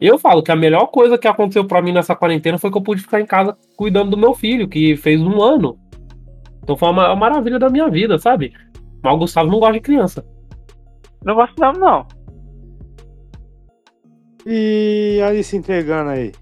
Eu 0.00 0.18
falo 0.18 0.42
que 0.42 0.50
a 0.50 0.56
melhor 0.56 0.86
coisa 0.88 1.16
que 1.16 1.28
aconteceu 1.28 1.64
pra 1.64 1.80
mim 1.80 1.92
nessa 1.92 2.16
quarentena 2.16 2.58
foi 2.58 2.70
que 2.72 2.76
eu 2.76 2.82
pude 2.82 3.02
ficar 3.02 3.20
em 3.20 3.26
casa 3.26 3.56
cuidando 3.76 4.10
do 4.10 4.18
meu 4.18 4.34
filho, 4.34 4.68
que 4.68 4.96
fez 4.96 5.20
um 5.22 5.40
ano. 5.40 5.78
Então 6.62 6.76
foi 6.76 6.90
uma, 6.90 7.06
uma 7.08 7.16
maravilha 7.16 7.58
da 7.58 7.70
minha 7.70 7.88
vida, 7.88 8.18
sabe? 8.18 8.52
Mas 9.02 9.14
o 9.14 9.18
Gustavo 9.18 9.50
não 9.50 9.60
gosta 9.60 9.74
de 9.74 9.80
criança. 9.80 10.24
Não 11.24 11.36
gosto 11.36 11.54
não, 11.60 11.72
não. 11.72 12.06
E 14.46 15.20
ali 15.24 15.42
se 15.44 15.56
entregando 15.56 16.10
aí. 16.10 16.32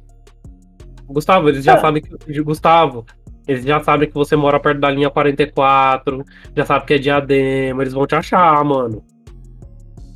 Gustavo, 1.06 1.48
eles 1.48 1.64
já 1.64 1.74
É. 1.74 1.76
sabem 1.78 2.02
que. 2.02 2.42
Gustavo, 2.42 3.04
eles 3.46 3.64
já 3.64 3.80
sabem 3.80 4.08
que 4.08 4.14
você 4.14 4.36
mora 4.36 4.60
perto 4.60 4.80
da 4.80 4.90
linha 4.90 5.10
44, 5.10 6.24
já 6.56 6.64
sabem 6.64 6.86
que 6.86 6.94
é 6.94 6.98
diadema, 6.98 7.82
eles 7.82 7.92
vão 7.92 8.06
te 8.06 8.14
achar, 8.14 8.64
mano. 8.64 9.02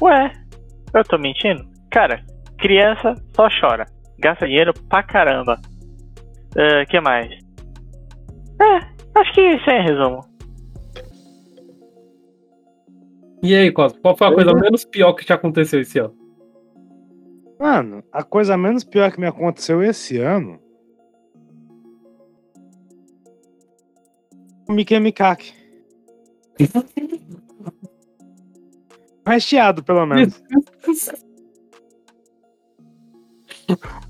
Ué, 0.01 0.33
eu 0.95 1.05
tô 1.05 1.19
mentindo? 1.19 1.65
Cara, 1.91 2.25
criança 2.59 3.15
só 3.35 3.49
chora. 3.61 3.87
Gasta 4.21 4.47
dinheiro 4.47 4.73
pra 4.89 5.03
caramba. 5.03 5.61
O 6.57 6.87
que 6.89 7.01
mais? 7.01 7.29
É, 8.61 9.21
acho 9.21 9.33
que 9.35 9.41
isso 9.41 9.69
é 9.71 9.81
resumo. 9.83 10.21
E 13.43 13.55
aí, 13.55 13.71
Cosmo, 13.73 14.01
qual 14.01 14.17
foi 14.17 14.29
a 14.29 14.33
coisa 14.33 14.55
menos 14.55 14.85
pior 14.85 15.13
que 15.13 15.25
te 15.25 15.33
aconteceu 15.33 15.81
esse 15.81 15.99
ano? 15.99 16.15
Mano, 17.59 18.03
a 18.13 18.23
coisa 18.23 18.57
menos 18.57 18.85
pior 18.85 19.11
que 19.13 19.21
me 19.21 19.27
aconteceu 19.27 19.83
esse 19.83 20.19
ano. 20.19 20.61
O 24.69 24.73
Mickey 24.73 24.99
Mikaki. 24.99 25.53
Recheado, 29.27 29.83
pelo 29.83 30.07
menos. 30.07 30.43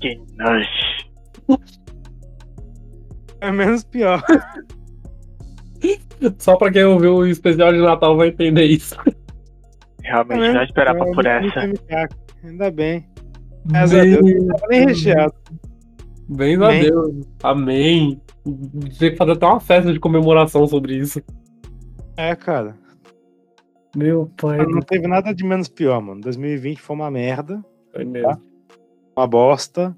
Que 0.01 0.19
nojo. 0.37 0.67
É 3.39 3.49
menos 3.51 3.85
pior. 3.85 4.21
Só 6.37 6.57
pra 6.57 6.69
quem 6.71 6.83
ouviu 6.83 7.15
o 7.15 7.27
especial 7.27 7.71
de 7.71 7.79
Natal 7.79 8.17
vai 8.17 8.27
entender 8.27 8.65
isso. 8.65 8.95
Realmente 10.01 10.43
É 10.43 10.53
não 10.53 10.63
esperava 10.63 11.05
por 11.05 11.25
essa. 11.25 11.67
Mickey 11.67 11.69
Mikaki. 11.81 12.15
Ainda 13.73 13.87
bem. 13.87 14.13
A 14.13 14.21
Deus, 14.21 14.35
não 14.45 14.47
tava 14.55 14.67
nem 14.69 14.85
recheado. 14.87 15.33
Bem 16.29 16.55
a 16.55 16.65
Amém. 16.67 16.81
Deus. 16.83 17.15
Amém. 17.43 18.21
Tem 18.99 19.11
que 19.11 19.15
fazer 19.15 19.31
até 19.33 19.45
uma 19.45 19.59
festa 19.59 19.91
de 19.93 19.99
comemoração 19.99 20.67
sobre 20.67 20.95
isso. 20.97 21.21
É, 22.17 22.35
cara. 22.35 22.75
Meu 23.95 24.29
pai 24.37 24.57
Não 24.57 24.79
do 24.79 24.85
teve 24.85 25.07
nada 25.07 25.33
de 25.33 25.43
menos 25.45 25.67
pior, 25.67 26.01
mano. 26.01 26.21
2020 26.21 26.81
foi 26.81 26.95
uma 26.95 27.09
merda. 27.09 27.63
céu 27.95 28.05
mesmo. 28.07 28.41
Uma 29.15 29.27
bosta. 29.27 29.95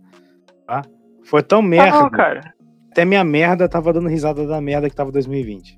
Tá? 0.68 0.84
Foi 1.24 1.42
tão 1.42 1.62
Tá 1.62 1.68
merda. 1.68 2.04
bom, 2.04 2.10
cara. 2.10 2.54
Até 2.92 3.06
minha 3.06 3.24
merda 3.24 3.68
tava 3.70 3.92
dando 3.94 4.08
risada 4.10 4.46
da 4.48 4.60
merda 4.62 4.90
que 4.90 4.96
tava 4.96 5.12
2020. 5.12 5.76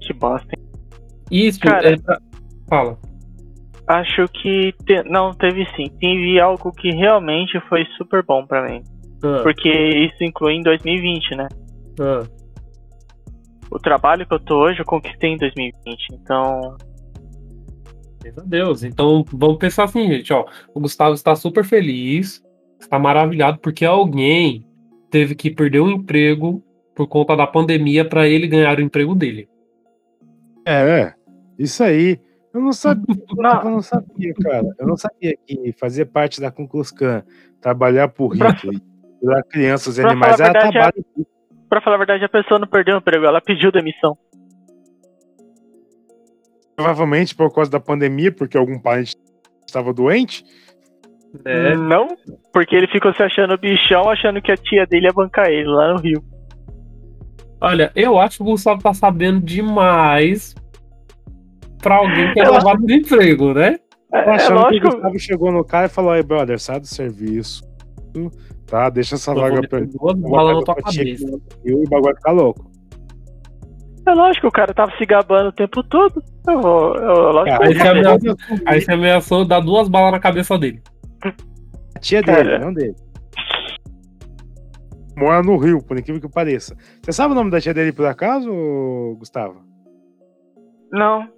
Que 0.00 0.12
bosta. 0.14 0.48
hein? 0.56 0.64
Isso, 1.30 1.60
Cara. 1.60 1.94
é 1.94 1.96
Fala. 2.68 2.98
Acho 3.90 4.28
que. 4.28 4.72
te- 4.86 5.02
Não, 5.08 5.32
teve 5.34 5.66
sim. 5.74 5.88
Teve 5.98 6.38
algo 6.38 6.70
que 6.72 6.90
realmente 6.92 7.58
foi 7.68 7.84
super 7.96 8.22
bom 8.24 8.46
pra 8.46 8.68
mim. 8.68 8.82
Ah, 9.22 9.40
Porque 9.42 9.68
isso 9.68 10.22
inclui 10.22 10.54
em 10.54 10.62
2020, 10.62 11.34
né? 11.34 11.48
ah. 12.00 12.22
O 13.72 13.78
trabalho 13.78 14.26
que 14.26 14.34
eu 14.34 14.40
tô 14.40 14.58
hoje 14.64 14.80
eu 14.80 14.84
conquistei 14.84 15.30
em 15.30 15.36
2020. 15.36 16.06
Então. 16.12 16.76
A 18.36 18.40
Deus. 18.44 18.82
Então 18.84 19.24
vamos 19.32 19.58
pensar 19.58 19.84
assim, 19.84 20.06
gente, 20.08 20.32
ó. 20.32 20.44
O 20.74 20.80
Gustavo 20.80 21.14
está 21.14 21.34
super 21.34 21.64
feliz, 21.64 22.42
está 22.78 22.98
maravilhado 22.98 23.58
porque 23.58 23.84
alguém 23.84 24.64
teve 25.10 25.34
que 25.34 25.50
perder 25.50 25.80
o 25.80 25.90
emprego 25.90 26.62
por 26.94 27.08
conta 27.08 27.34
da 27.36 27.46
pandemia 27.46 28.04
para 28.04 28.28
ele 28.28 28.46
ganhar 28.46 28.78
o 28.78 28.82
emprego 28.82 29.14
dele. 29.14 29.48
É, 30.66 31.00
é. 31.00 31.14
Isso 31.58 31.82
aí. 31.82 32.18
Eu 32.52 32.60
não 32.60 32.72
sabia, 32.72 33.14
eu 33.64 33.70
não 33.70 33.82
sabia, 33.82 34.34
cara. 34.42 34.66
Eu 34.78 34.86
não 34.86 34.96
sabia 34.96 35.36
que 35.46 35.72
fazer 35.78 36.06
parte 36.06 36.40
da 36.40 36.50
Klan, 36.50 37.22
trabalhar 37.60 38.08
por 38.08 38.36
Pra- 38.36 38.50
Hitler, 38.50 38.80
cuidar 39.20 39.42
crianças 39.44 39.98
e 39.98 40.02
animais, 40.04 40.40
era 40.40 40.52
verdade, 40.52 40.68
é- 40.68 40.72
trabalho. 40.72 41.06
Pra 41.68 41.80
falar 41.80 41.96
a 41.96 41.98
verdade, 41.98 42.24
a 42.24 42.28
pessoa 42.28 42.58
não 42.58 42.66
perdeu 42.66 42.96
o 42.96 42.98
emprego, 42.98 43.24
ela 43.24 43.40
pediu 43.40 43.70
demissão. 43.70 44.18
Provavelmente 46.74 47.34
por 47.34 47.52
causa 47.54 47.70
da 47.70 47.78
pandemia, 47.78 48.32
porque 48.32 48.56
algum 48.56 48.78
parente 48.78 49.14
estava 49.66 49.92
doente. 49.92 50.44
É. 51.44 51.76
Não, 51.76 52.08
porque 52.52 52.74
ele 52.74 52.88
ficou 52.88 53.14
se 53.14 53.22
achando 53.22 53.56
bichão, 53.56 54.08
achando 54.10 54.42
que 54.42 54.50
a 54.50 54.56
tia 54.56 54.84
dele 54.84 55.06
ia 55.06 55.12
bancar 55.12 55.48
ele 55.48 55.68
lá 55.68 55.92
no 55.92 56.00
Rio. 56.00 56.24
Olha, 57.60 57.92
eu 57.94 58.18
acho 58.18 58.38
que 58.38 58.42
o 58.42 58.46
Gustavo 58.46 58.82
tá 58.82 58.92
sabendo 58.94 59.38
demais 59.40 60.54
pra 61.80 61.96
alguém 61.96 62.32
que 62.32 62.40
é 62.40 62.48
levado 62.48 62.82
do 62.82 62.92
emprego, 62.92 63.54
né? 63.54 63.78
É, 64.12 64.18
é 64.18 64.30
achando 64.30 64.58
que 64.58 64.62
lógico. 64.62 64.88
o 64.88 64.90
Gustavo 64.92 65.18
chegou 65.18 65.52
no 65.52 65.64
cara 65.64 65.86
e 65.86 65.90
falou: 65.90 66.10
aí, 66.10 66.22
brother, 66.22 66.58
sai 66.58 66.80
do 66.80 66.86
serviço. 66.86 67.62
Tá, 68.66 68.88
deixa 68.90 69.16
essa 69.16 69.34
vaga 69.34 69.66
pra 69.68 69.80
balas 70.16 70.56
na 70.58 70.62
tua 70.62 70.74
cabeça. 70.76 71.26
e 71.64 71.72
o 71.72 71.84
bagulho 71.84 72.02
vai 72.02 72.14
ficar 72.14 72.32
louco. 72.32 72.70
É 74.06 74.14
lógico, 74.14 74.48
o 74.48 74.52
cara 74.52 74.72
tava 74.72 74.96
se 74.96 75.04
gabando 75.04 75.48
o 75.48 75.52
tempo 75.52 75.82
todo. 75.84 76.22
Eu 76.48 76.60
vou. 76.60 76.94
Eu, 76.96 77.32
lógico 77.32 77.62
Aí 77.62 77.74
você 77.74 77.88
ameaçou, 77.88 78.36
aí 78.66 78.80
você 78.80 78.92
ameaçou 78.92 79.44
dar 79.44 79.60
duas 79.60 79.88
balas 79.88 80.12
na 80.12 80.18
cabeça 80.18 80.58
dele. 80.58 80.82
A 81.94 81.98
tia 81.98 82.22
Cara. 82.22 82.42
dele, 82.42 82.58
não 82.58 82.72
dele. 82.72 82.94
Mora 85.16 85.42
no 85.42 85.56
Rio, 85.58 85.82
por 85.82 85.98
incrível 85.98 86.20
que 86.20 86.32
pareça. 86.32 86.74
Você 87.02 87.12
sabe 87.12 87.32
o 87.32 87.34
nome 87.34 87.50
da 87.50 87.60
tia 87.60 87.74
dele 87.74 87.92
por 87.92 88.06
acaso, 88.06 88.50
Gustavo? 89.18 89.60
Não, 90.90 91.28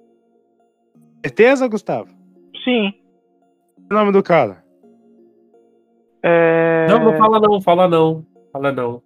Certeza, 1.24 1.68
Gustavo? 1.68 2.08
sim. 2.64 2.92
O 3.90 3.94
nome 3.94 4.12
do 4.12 4.22
cara? 4.22 4.62
É... 6.22 6.86
Não, 6.88 6.98
não 7.04 7.18
fala 7.18 7.40
não, 7.40 7.60
fala 7.60 7.88
não. 7.88 8.24
Fala 8.52 8.72
não. 8.72 9.02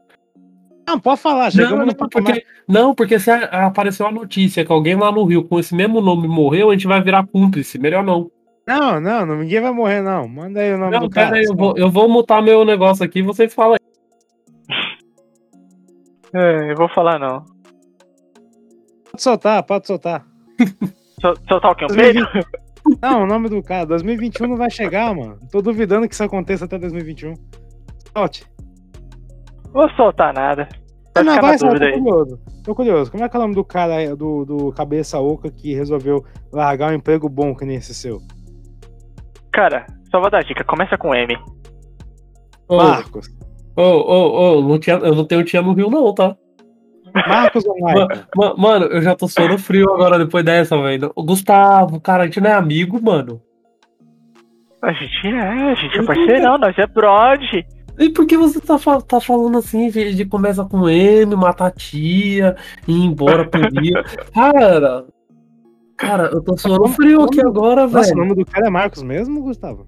Não, 0.87 1.01
pode 1.01 1.21
falar, 1.21 1.51
chegamos 1.51 1.87
não, 1.87 1.95
porque, 1.95 2.47
não, 2.69 2.95
porque 2.95 3.19
se 3.19 3.29
a- 3.31 3.67
apareceu 3.67 4.07
a 4.07 4.13
notícia 4.13 4.65
que 4.65 4.71
alguém 4.71 4.95
lá 4.95 5.11
no 5.11 5.25
Rio 5.25 5.43
com 5.43 5.59
esse 5.59 5.75
mesmo 5.75 6.01
nome 6.01 6.29
morreu, 6.29 6.71
a 6.71 6.73
gente 6.75 6.87
vai 6.87 7.03
virar 7.03 7.27
cúmplice. 7.27 7.79
Melhor 7.79 8.05
não. 8.05 8.31
Não, 8.67 9.01
não, 9.01 9.27
ninguém 9.39 9.61
vai 9.61 9.73
morrer, 9.73 10.01
não. 10.03 10.29
Manda 10.29 10.61
aí 10.61 10.73
o 10.75 10.79
nome 10.79 10.93
Não, 10.93 11.01
do 11.01 11.11
cara. 11.11 11.29
pera 11.31 11.39
aí, 11.41 11.45
eu 11.45 11.57
vou, 11.57 11.75
eu 11.77 11.91
vou 11.91 12.09
mutar 12.09 12.41
meu 12.43 12.65
negócio 12.65 13.05
aqui 13.05 13.19
e 13.19 13.23
vocês 13.23 13.53
falam 13.53 13.75
aí. 13.75 14.79
É, 16.35 16.71
eu 16.73 16.77
vou 16.77 16.89
falar 16.91 17.19
não. 17.19 17.45
Pode 19.11 19.23
soltar, 19.23 19.63
pode 19.65 19.87
soltar. 19.87 20.25
O 21.25 21.75
quê? 21.75 21.85
Um 21.85 21.95
peido? 21.95 22.29
Não, 23.03 23.23
o 23.25 23.27
nome 23.27 23.49
do 23.49 23.63
cara. 23.63 23.87
2021 23.87 24.47
não 24.47 24.57
vai 24.57 24.71
chegar, 24.71 25.15
mano. 25.15 25.39
Tô 25.51 25.63
duvidando 25.63 26.07
que 26.07 26.15
isso 26.15 26.23
aconteça 26.23 26.67
até 26.67 26.79
2021. 26.79 27.35
Solte. 28.13 28.45
Vou 29.73 29.89
soltar 29.91 30.33
nada. 30.33 30.69
Vai 31.15 31.25
não, 31.25 31.35
ficar 31.35 31.47
vai, 31.47 31.59
dúvida 31.59 31.79
tô 31.79 31.85
aí. 31.87 31.99
curioso. 32.01 32.41
Tô 32.63 32.75
curioso. 32.75 33.11
Como 33.11 33.25
é 33.25 33.29
que 33.29 33.37
é 33.37 33.39
o 33.39 33.43
nome 33.43 33.55
do 33.55 33.65
cara 33.65 33.97
aí, 33.97 34.15
do, 34.15 34.45
do 34.45 34.73
cabeça 34.73 35.19
oca 35.19 35.51
que 35.51 35.75
resolveu 35.75 36.25
largar 36.53 36.93
um 36.93 36.95
emprego 36.95 37.29
bom 37.29 37.55
que 37.55 37.65
nem 37.65 37.77
esse 37.77 37.95
seu? 37.95 38.21
Cara, 39.53 39.87
só 40.11 40.21
vou 40.21 40.31
dar 40.31 40.45
dica. 40.45 40.63
Começa 40.65 40.99
com 40.99 41.15
M. 41.15 41.37
Ô, 42.69 42.77
Marcos. 42.77 43.29
ô, 43.77 43.83
ô, 43.83 44.59
ô, 44.59 44.63
não 44.63 44.79
tinha, 44.79 44.97
eu 44.97 45.15
não 45.15 45.25
tenho 45.25 45.45
tia 45.45 45.63
no 45.63 45.73
Rio, 45.73 45.89
não, 45.89 46.13
tá? 46.15 46.37
Marcos 47.27 47.65
ou 47.65 47.75
Michael? 47.75 48.09
Ma- 48.37 48.55
Mano, 48.57 48.87
eu 48.87 49.03
já 49.03 49.15
tô 49.15 49.27
suando 49.29 49.59
frio 49.59 49.93
agora 49.93 50.19
depois 50.19 50.45
dessa, 50.45 50.81
velho. 50.81 51.11
Ô, 51.15 51.23
Gustavo, 51.23 52.01
cara, 52.01 52.25
a 52.25 52.27
gente 52.27 52.41
não 52.41 52.51
é 52.51 52.55
amigo, 52.55 53.01
mano. 53.03 53.41
A 54.83 54.93
gente 54.93 55.27
é, 55.27 55.41
a 55.71 55.75
gente 55.75 55.99
é 55.99 56.03
parceirão, 56.05 56.59
nós 56.59 56.77
é 56.79 56.87
brod. 56.87 57.43
E 57.99 58.11
por 58.11 58.27
que 58.27 58.37
você 58.37 58.61
tá, 58.61 58.77
tá 59.09 59.21
falando 59.21 59.57
assim, 59.59 59.89
de, 59.91 60.15
de 60.15 60.25
começa 60.27 60.65
com 60.65 60.89
M, 60.89 61.35
matar 61.35 61.67
a 61.69 61.71
tia, 61.71 62.55
e 62.87 62.93
ir 62.93 63.05
embora 63.05 63.49
pro 63.49 63.61
Rio? 63.63 63.95
Cara, 64.35 65.07
cara, 65.97 66.25
eu 66.31 66.43
tô 66.43 66.57
suando 66.59 66.89
frio 66.89 67.23
aqui 67.23 67.41
agora, 67.41 67.87
Nossa, 67.87 67.99
o 67.99 68.03
velho. 68.03 68.17
nome 68.29 68.35
do 68.35 68.45
cara 68.45 68.67
é 68.67 68.71
Marcos 68.71 69.03
mesmo, 69.03 69.41
Gustavo? 69.43 69.87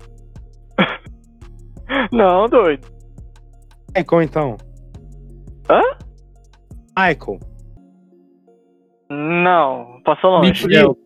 Não, 2.10 2.48
doido. 2.48 2.86
Michael, 3.94 4.22
então. 4.22 4.56
Hã? 5.68 5.82
Michael. 6.98 7.38
Não, 9.10 10.00
passou 10.04 10.30
longe. 10.30 10.66
Michel. 10.66 10.96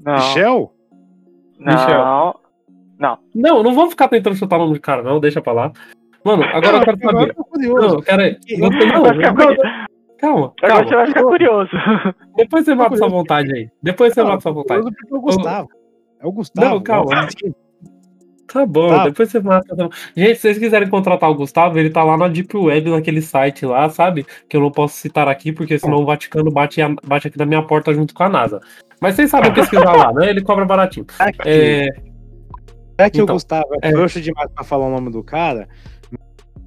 Não, 0.00 0.14
Michel? 0.14 0.72
não. 1.60 2.34
Não. 2.98 3.18
Não, 3.34 3.62
não 3.62 3.74
vou 3.74 3.88
ficar 3.90 4.08
tentando 4.08 4.34
chutar 4.36 4.56
o 4.56 4.60
nome 4.60 4.74
do 4.74 4.80
cara, 4.80 5.02
não, 5.02 5.20
deixa 5.20 5.40
pra 5.40 5.52
lá. 5.52 5.72
Mano, 6.24 6.42
agora 6.44 6.78
eu 6.78 6.82
quero 6.82 6.98
saber. 6.98 7.36
eu. 7.62 7.74
Não, 7.74 8.00
cara, 8.02 8.36
não, 8.58 8.68
não, 8.70 9.02
não, 9.02 9.86
calma, 10.18 10.52
Agora 10.62 10.84
você 10.84 10.90
calma. 10.90 10.96
vai 10.96 11.06
ficar 11.06 11.22
curioso. 11.22 11.70
Depois 12.36 12.64
você 12.64 12.74
mata 12.74 12.94
essa 12.94 13.08
vontade 13.08 13.54
aí. 13.54 13.70
Depois 13.82 14.12
você 14.14 14.20
Não, 14.20 14.28
mata 14.30 14.38
essa 14.40 14.50
vontade. 14.50 14.82
porque 14.82 15.14
é 15.14 15.16
o 15.16 15.20
Gustavo. 15.20 15.68
É 16.20 16.26
o 16.26 16.32
Gustavo. 16.32 16.68
Não, 16.74 16.82
calma. 16.82 17.28
Tá 18.52 18.64
bom, 18.64 18.88
Tá. 18.88 19.04
depois 19.04 19.30
você 19.30 19.40
mata. 19.40 19.76
tá 19.76 19.84
bom. 19.84 19.90
Gente, 20.16 20.36
se 20.36 20.40
vocês 20.42 20.58
quiserem 20.58 20.88
contratar 20.88 21.30
o 21.30 21.34
Gustavo, 21.34 21.78
ele 21.78 21.90
tá 21.90 22.02
lá 22.02 22.16
na 22.16 22.28
Deep 22.28 22.56
Web, 22.56 22.90
naquele 22.90 23.20
site 23.20 23.66
lá, 23.66 23.88
sabe? 23.90 24.24
Que 24.48 24.56
eu 24.56 24.60
não 24.60 24.70
posso 24.70 24.96
citar 24.96 25.28
aqui, 25.28 25.52
porque 25.52 25.78
senão 25.78 25.98
o 25.98 26.04
Vaticano 26.06 26.50
bate, 26.50 26.80
bate 27.04 27.28
aqui 27.28 27.38
na 27.38 27.44
minha 27.46 27.62
porta 27.62 27.92
junto 27.92 28.14
com 28.14 28.22
a 28.22 28.28
NASA. 28.28 28.60
Mas 29.00 29.14
vocês 29.14 29.30
sabem 29.30 29.52
pesquisar 29.52 29.92
lá, 29.92 30.12
né? 30.12 30.30
Ele 30.30 30.42
cobra 30.42 30.64
baratinho. 30.64 31.06
Aqui. 31.20 31.38
É, 31.46 31.88
É 33.00 33.08
que 33.10 33.20
Então, 33.20 33.34
o 33.34 33.36
Gustavo 33.36 33.66
é, 33.82 33.88
é. 33.88 33.92
trouxa 33.92 34.20
demais 34.20 34.50
pra 34.52 34.64
falar 34.64 34.86
o 34.86 34.90
nome 34.90 35.10
do 35.12 35.22
cara. 35.22 35.68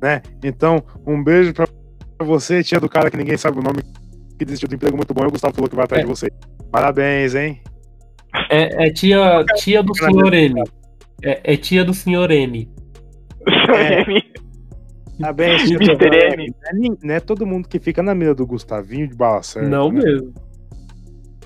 Né? 0.02 0.22
Então, 0.44 0.82
um 1.06 1.22
beijo 1.24 1.54
pra 1.54 1.66
você, 2.22 2.64
tia 2.64 2.80
do 2.80 2.88
cara 2.88 3.12
que 3.12 3.18
ninguém 3.18 3.36
sabe 3.38 3.60
o 3.60 3.62
nome, 3.62 3.82
que 4.40 4.46
desistiu 4.46 4.70
do 4.70 4.76
emprego 4.76 4.96
muito 4.96 5.14
bom. 5.14 5.24
E 5.24 5.28
o 5.28 5.32
Gustavo 5.32 5.54
falou 5.54 5.70
que 5.70 5.76
vai 5.76 5.86
atrás 5.86 6.04
É. 6.04 6.06
de 6.06 6.10
você. 6.10 6.30
Parabéns, 6.72 7.36
hein? 7.36 7.60
É, 8.50 8.86
é 8.88 8.90
tia, 8.92 9.44
tia 9.58 9.84
do 9.84 9.94
senhor 9.94 10.34
M. 10.34 10.64
É, 11.24 11.54
é 11.54 11.58
tia 11.58 11.84
do 11.84 11.94
senhor 11.94 12.32
M. 12.32 12.70
É. 13.74 14.04
Parabéns, 15.20 15.64
tia 15.64 15.78
do 15.78 15.84
Mr. 15.84 16.34
M. 16.34 16.54
Não 16.74 16.86
é 16.86 16.98
Não 17.04 17.14
é 17.16 17.20
todo 17.20 17.46
mundo 17.46 17.68
que 17.68 17.80
fica 17.80 18.02
na 18.02 18.16
mira 18.16 18.34
do 18.34 18.46
Gustavinho 18.46 19.08
de 19.08 19.16
bala 19.16 19.44
certa. 19.44 19.70
Não 19.70 19.92
né? 19.92 20.04
mesmo. 20.04 20.34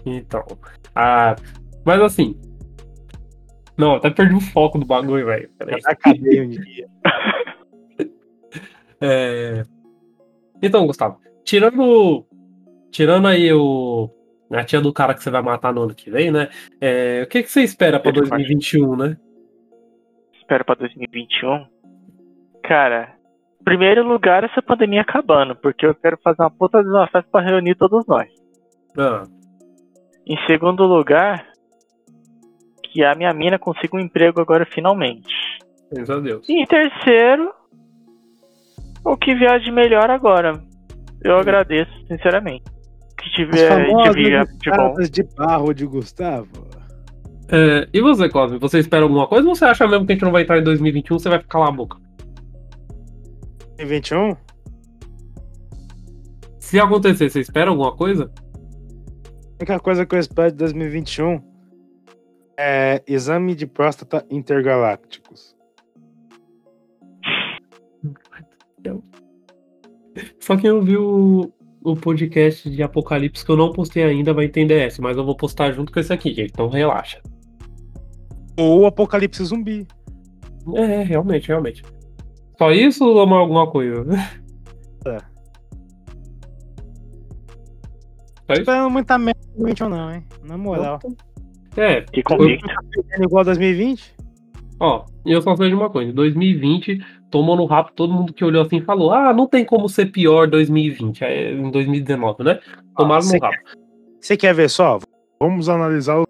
Então. 0.05 0.45
Ah, 0.95 1.35
mas 1.83 2.01
assim. 2.01 2.39
Não, 3.77 3.95
até 3.95 4.09
perdi 4.09 4.33
o 4.33 4.39
foco 4.39 4.77
do 4.77 4.85
bagulho, 4.85 5.25
velho. 5.25 5.49
Na 5.83 5.95
cadeia 5.95 6.43
um 6.43 6.49
dia. 6.49 6.87
É... 9.01 9.61
Então, 10.61 10.87
Gustavo, 10.87 11.19
tirando. 11.43 12.25
Tirando 12.89 13.27
aí 13.27 13.51
o. 13.51 14.09
A 14.49 14.63
tia 14.63 14.79
do 14.79 14.93
cara 14.93 15.13
que 15.13 15.21
você 15.21 15.29
vai 15.29 15.41
matar 15.41 15.73
no 15.73 15.81
ano 15.81 15.93
que 15.93 16.09
vem, 16.09 16.31
né? 16.31 16.49
É, 16.79 17.23
o 17.23 17.27
que, 17.27 17.43
que 17.43 17.51
você 17.51 17.61
espera 17.61 17.99
pra 17.99 18.09
Ele 18.09 18.25
faz. 18.25 18.41
2021, 18.47 18.95
né? 18.95 19.17
Espero 20.45 20.63
pra 20.63 20.75
2021. 20.75 21.65
Cara, 22.63 23.15
em 23.59 23.63
primeiro 23.63 24.07
lugar, 24.07 24.43
essa 24.43 24.61
pandemia 24.61 25.01
acabando, 25.01 25.55
porque 25.55 25.87
eu 25.87 25.95
quero 25.95 26.19
fazer 26.23 26.43
uma 26.43 26.51
puta 26.51 26.83
de 26.83 26.87
uma 26.89 27.07
festa 27.07 27.27
pra 27.31 27.41
reunir 27.41 27.73
todos 27.73 28.05
nós. 28.05 28.29
Ah, 28.95 29.23
Em 30.27 30.37
segundo 30.45 30.83
lugar, 30.85 31.47
que 32.83 33.03
a 33.03 33.15
minha 33.15 33.33
mina 33.33 33.57
consiga 33.57 33.97
um 33.97 33.99
emprego 33.99 34.39
agora 34.39 34.67
finalmente. 34.71 35.33
a 35.91 36.19
Deus. 36.19 36.47
E 36.47 36.61
em 36.61 36.65
terceiro, 36.67 37.51
o 39.03 39.17
que 39.17 39.33
vier 39.33 39.59
de 39.59 39.71
melhor 39.71 40.11
agora. 40.11 40.61
Eu 41.23 41.37
agradeço, 41.37 41.91
sinceramente. 42.07 42.65
O 43.13 43.15
que 43.15 43.31
tiver 43.31 43.51
de, 43.51 43.67
famosas 43.67 44.15
vier 44.15 44.45
de 44.45 44.69
bom. 44.69 44.93
de 45.11 45.23
barro 45.35 45.73
de 45.73 45.85
Gustavo. 45.87 46.64
É, 47.49 47.87
e 47.93 48.01
você, 48.01 48.27
Cosme? 48.27 48.57
Você 48.57 48.79
espera 48.79 49.03
alguma 49.03 49.27
coisa 49.27 49.47
ou 49.47 49.55
você 49.55 49.65
acha 49.65 49.87
mesmo 49.87 50.05
que 50.05 50.13
a 50.13 50.15
gente 50.15 50.23
não 50.23 50.31
vai 50.31 50.43
entrar 50.43 50.59
em 50.59 50.63
2021 50.63 51.19
você 51.19 51.29
vai 51.29 51.39
ficar 51.39 51.59
lá 51.59 51.67
a 51.67 51.71
boca? 51.71 51.97
Em 53.77 53.85
21? 53.85 54.35
Se 56.59 56.79
acontecer, 56.79 57.29
você 57.29 57.41
espera 57.41 57.69
alguma 57.69 57.95
coisa? 57.95 58.31
A 58.35 59.57
única 59.59 59.79
coisa 59.79 60.05
que 60.05 60.15
eu 60.15 60.19
espero 60.19 60.51
de 60.51 60.57
2021 60.57 61.41
é 62.57 63.03
exame 63.07 63.53
de 63.53 63.67
próstata 63.67 64.25
intergalácticos. 64.29 65.55
Só 70.39 70.55
quem 70.55 70.71
ouviu 70.71 71.53
o, 71.83 71.91
o 71.91 71.95
podcast 71.95 72.69
de 72.69 72.81
Apocalipse 72.81 73.45
que 73.45 73.51
eu 73.51 73.57
não 73.57 73.71
postei 73.71 74.03
ainda 74.03 74.33
vai 74.33 74.45
entender 74.45 74.79
essa, 74.79 75.01
mas 75.01 75.17
eu 75.17 75.25
vou 75.25 75.35
postar 75.35 75.71
junto 75.71 75.91
com 75.91 75.99
esse 75.99 76.13
aqui, 76.13 76.33
gente. 76.33 76.51
Então 76.51 76.69
relaxa. 76.69 77.21
Ou 78.57 78.85
apocalipse 78.85 79.43
zumbi. 79.43 79.87
É, 80.75 81.03
realmente, 81.03 81.47
realmente. 81.47 81.83
Só 82.57 82.71
isso 82.71 83.05
ou 83.05 83.27
mais 83.27 83.41
alguma 83.41 83.69
coisa? 83.69 84.05
É. 85.05 85.17
Só 88.47 88.53
isso? 88.53 88.61
Esperando 88.61 88.89
muita 88.89 89.17
merda 89.17 89.39
2021 89.55 89.89
não, 89.89 90.11
hein? 90.13 90.25
Na 90.43 90.57
moral. 90.57 90.99
É, 91.77 92.01
Que 92.01 92.23
convicto. 92.23 92.67
É 93.11 93.23
igual 93.23 93.43
2020? 93.43 94.15
ó, 94.79 95.05
e 95.25 95.31
eu 95.31 95.41
só 95.41 95.55
sei 95.55 95.69
de 95.69 95.75
uma 95.75 95.89
coisa. 95.89 96.11
2020 96.13 96.99
tomou 97.29 97.55
no 97.55 97.65
rabo 97.65 97.91
todo 97.95 98.13
mundo 98.13 98.33
que 98.33 98.43
olhou 98.45 98.61
assim 98.61 98.77
e 98.77 98.81
falou: 98.85 99.11
Ah, 99.11 99.33
não 99.33 99.47
tem 99.47 99.65
como 99.65 99.89
ser 99.89 100.07
pior 100.07 100.47
2020, 100.47 101.23
é, 101.23 101.51
em 101.53 101.69
2019, 101.71 102.43
né? 102.43 102.59
Tomaram 102.95 103.21
você 103.21 103.37
no 103.37 103.43
rabo. 103.43 103.55
Você 104.19 104.37
quer 104.37 104.53
ver 104.53 104.69
só? 104.69 104.99
Vamos 105.39 105.69
analisar 105.69 106.23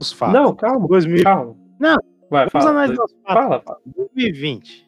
os 0.00 0.12
fatos. 0.12 0.34
Não, 0.34 0.54
calma, 0.54 0.86
2000. 0.88 1.22
calma. 1.22 1.54
Não, 1.78 1.96
Vai, 2.28 2.48
Vamos 2.52 2.64
fala. 2.66 2.70
analisar 2.70 3.04
os 3.04 3.12
fatos. 3.22 3.42
Fala, 3.44 3.60
fala. 3.60 3.78
2020. 3.86 4.86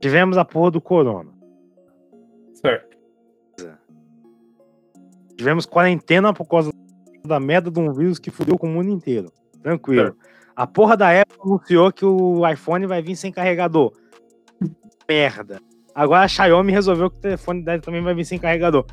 Tivemos 0.00 0.38
a 0.38 0.44
porra 0.44 0.70
do 0.70 0.80
corona. 0.80 1.30
Certo. 2.54 2.96
Tivemos 5.36 5.66
quarentena 5.66 6.32
por 6.32 6.46
causa 6.46 6.70
da 7.26 7.38
merda 7.38 7.70
de 7.70 7.78
um 7.78 7.92
vírus 7.92 8.18
que 8.18 8.30
fudeu 8.30 8.56
com 8.58 8.66
o 8.66 8.70
mundo 8.70 8.90
inteiro. 8.90 9.30
Tranquilo. 9.62 10.16
A 10.54 10.66
porra 10.66 10.96
da 10.96 11.10
Apple 11.20 11.36
anunciou 11.44 11.92
que 11.92 12.04
o 12.04 12.48
iPhone 12.48 12.86
vai 12.86 13.02
vir 13.02 13.16
sem 13.16 13.30
carregador. 13.30 13.92
Merda. 15.06 15.60
Agora 15.94 16.24
a 16.24 16.28
Xiaomi 16.28 16.72
resolveu 16.72 17.10
que 17.10 17.18
o 17.18 17.20
telefone 17.20 17.62
dela 17.62 17.80
também 17.80 18.02
vai 18.02 18.14
vir 18.14 18.24
sem 18.24 18.38
carregador. 18.38 18.86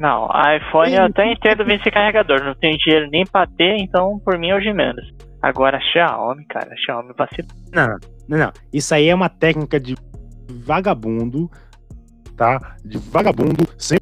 Não, 0.00 0.26
iPhone 0.56 0.92
eu 0.92 1.04
até 1.04 1.30
entendo 1.32 1.64
vir 1.64 1.80
sem 1.82 1.92
carregador. 1.92 2.42
Não 2.42 2.54
tenho 2.56 2.76
dinheiro 2.78 3.08
nem 3.10 3.24
pra 3.24 3.46
ter, 3.46 3.76
então 3.76 4.18
por 4.24 4.36
mim 4.38 4.52
hoje 4.52 4.72
menos. 4.72 5.04
Agora 5.44 5.78
Xiaomi, 5.78 6.46
cara, 6.46 6.74
Xiaomi 6.74 7.12
vacilou. 7.16 7.50
Não, 7.74 7.98
não, 8.28 8.38
não. 8.38 8.52
Isso 8.72 8.94
aí 8.94 9.08
é 9.08 9.14
uma 9.14 9.28
técnica 9.28 9.78
de 9.78 9.94
vagabundo, 10.48 11.50
tá? 12.34 12.76
De 12.82 12.96
vagabundo 12.96 13.66
sem 13.76 13.98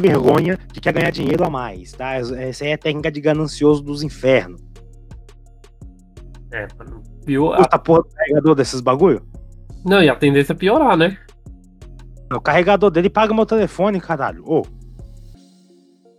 vergonha 0.00 0.58
de 0.72 0.80
quer 0.80 0.94
ganhar 0.94 1.10
dinheiro 1.10 1.44
a 1.44 1.50
mais, 1.50 1.92
tá? 1.92 2.14
Essa 2.14 2.64
aí 2.64 2.70
é 2.70 2.74
a 2.74 2.78
técnica 2.78 3.10
de 3.12 3.20
ganancioso 3.20 3.82
dos 3.82 4.02
infernos. 4.02 4.62
É, 6.50 6.66
mano. 6.78 7.02
Viu? 7.26 7.52
A- 7.52 7.58
Custa 7.58 7.76
a 7.76 7.78
porra 7.78 8.02
do 8.04 8.08
carregador 8.08 8.54
desses 8.54 8.80
bagulho? 8.80 9.22
Não, 9.84 10.02
e 10.02 10.08
a 10.08 10.16
tendência 10.16 10.54
é 10.54 10.56
piorar, 10.56 10.96
né? 10.96 11.18
O 12.32 12.40
carregador 12.40 12.90
dele 12.90 13.10
paga 13.10 13.34
meu 13.34 13.44
telefone, 13.44 14.00
caralho. 14.00 14.42
Ô, 14.46 14.62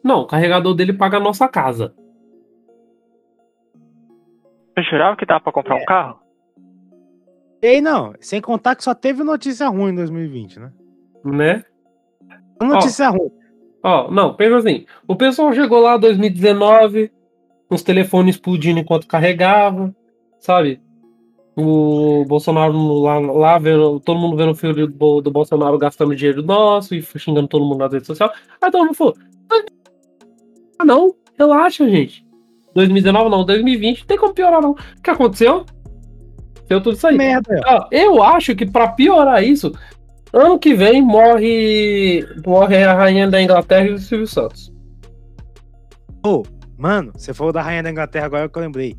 Não, 0.04 0.20
o 0.22 0.28
carregador 0.28 0.76
dele 0.76 0.94
paga 0.94 1.18
a 1.18 1.20
nossa 1.20 1.48
casa. 1.48 1.92
Eu 4.80 4.84
jurava 4.84 5.18
que 5.18 5.26
dava 5.26 5.42
pra 5.42 5.52
comprar 5.52 5.76
um 5.76 5.84
carro? 5.84 6.20
ei, 7.62 7.82
não. 7.82 8.14
Sem 8.22 8.40
contar 8.40 8.76
que 8.78 8.84
só 8.84 8.96
teve 8.96 9.24
notícia 9.24 9.68
ruim 9.68 9.92
em 9.92 9.96
2020, 9.96 10.60
né? 10.60 10.72
Né? 11.26 11.64
Notícia 12.62 13.10
ruim. 13.10 13.30
Ó, 13.84 14.10
não, 14.10 14.34
pensa 14.36 14.58
assim. 14.58 14.86
O 15.06 15.18
pessoal 15.18 15.52
chegou 15.54 15.82
lá 15.82 15.98
em 15.98 16.00
2019, 16.00 17.12
os 17.70 17.84
telefones 17.84 18.36
explodindo 18.36 18.80
enquanto 18.80 19.08
carregava, 19.08 19.94
sabe? 20.40 20.82
O 21.58 22.24
Bolsonaro 22.26 22.72
lá, 23.02 23.20
lá 23.20 23.60
vendo, 23.60 24.00
todo 24.00 24.18
mundo 24.20 24.38
vendo 24.38 24.52
o 24.52 24.56
filho 24.56 24.88
do, 24.88 25.20
do 25.20 25.30
Bolsonaro 25.30 25.78
gastando 25.78 26.16
dinheiro 26.16 26.42
nosso 26.42 26.96
e 26.96 27.02
xingando 27.02 27.50
todo 27.50 27.66
mundo 27.66 27.80
nas 27.80 27.92
redes 27.92 28.08
sociais. 28.08 28.32
Aí 28.62 28.72
todo 28.72 28.86
mundo 28.86 28.96
falou: 28.96 29.16
Ah, 30.80 30.86
não, 30.86 31.14
relaxa, 31.38 31.90
gente. 31.90 32.29
2019 32.80 33.30
não, 33.30 33.46
2020 33.46 34.00
não 34.00 34.08
tem 34.08 34.18
como 34.18 34.34
piorar, 34.34 34.62
não. 34.62 34.72
O 34.72 35.02
que 35.04 35.10
aconteceu? 35.10 35.66
Deu 36.68 36.82
tudo 36.82 36.96
isso 36.96 37.08
aí. 37.08 37.18
Merda. 37.18 37.88
Eu 37.92 38.22
acho 38.24 38.56
que 38.56 38.66
pra 38.66 38.90
piorar 38.90 39.44
isso, 39.44 39.74
ano 40.32 40.60
que 40.60 40.74
vem 40.74 41.02
morre 41.02 42.26
morre 42.46 42.84
a 42.84 42.94
rainha 42.94 43.28
da 43.28 43.42
Inglaterra 43.42 43.88
e 43.88 43.94
o 43.94 43.98
Silvio 43.98 44.28
Santos. 44.28 44.72
Ô, 46.26 46.44
mano, 46.78 47.12
você 47.16 47.34
falou 47.34 47.52
da 47.52 47.62
rainha 47.62 47.84
da 47.84 47.92
Inglaterra 47.92 48.28
agora 48.28 48.48
que 48.48 48.58
eu 48.58 48.62
lembrei. 48.62 48.96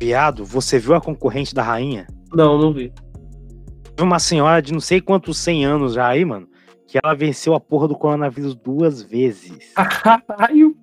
Viado, 0.00 0.44
você 0.44 0.78
viu 0.78 0.94
a 0.94 1.00
concorrente 1.00 1.54
da 1.54 1.62
rainha? 1.62 2.06
Não, 2.32 2.58
não 2.58 2.72
vi. 2.72 2.92
Teve 3.94 4.02
uma 4.02 4.18
senhora 4.18 4.60
de 4.60 4.72
não 4.72 4.80
sei 4.80 5.00
quantos 5.00 5.38
100 5.38 5.64
anos 5.66 5.94
já 5.94 6.08
aí, 6.08 6.24
mano, 6.24 6.48
que 6.86 6.98
ela 7.02 7.14
venceu 7.14 7.54
a 7.54 7.60
porra 7.60 7.86
do 7.86 7.96
coronavírus 7.96 8.54
duas 8.54 9.02
vezes. 9.02 9.72
Caralho. 9.76 10.76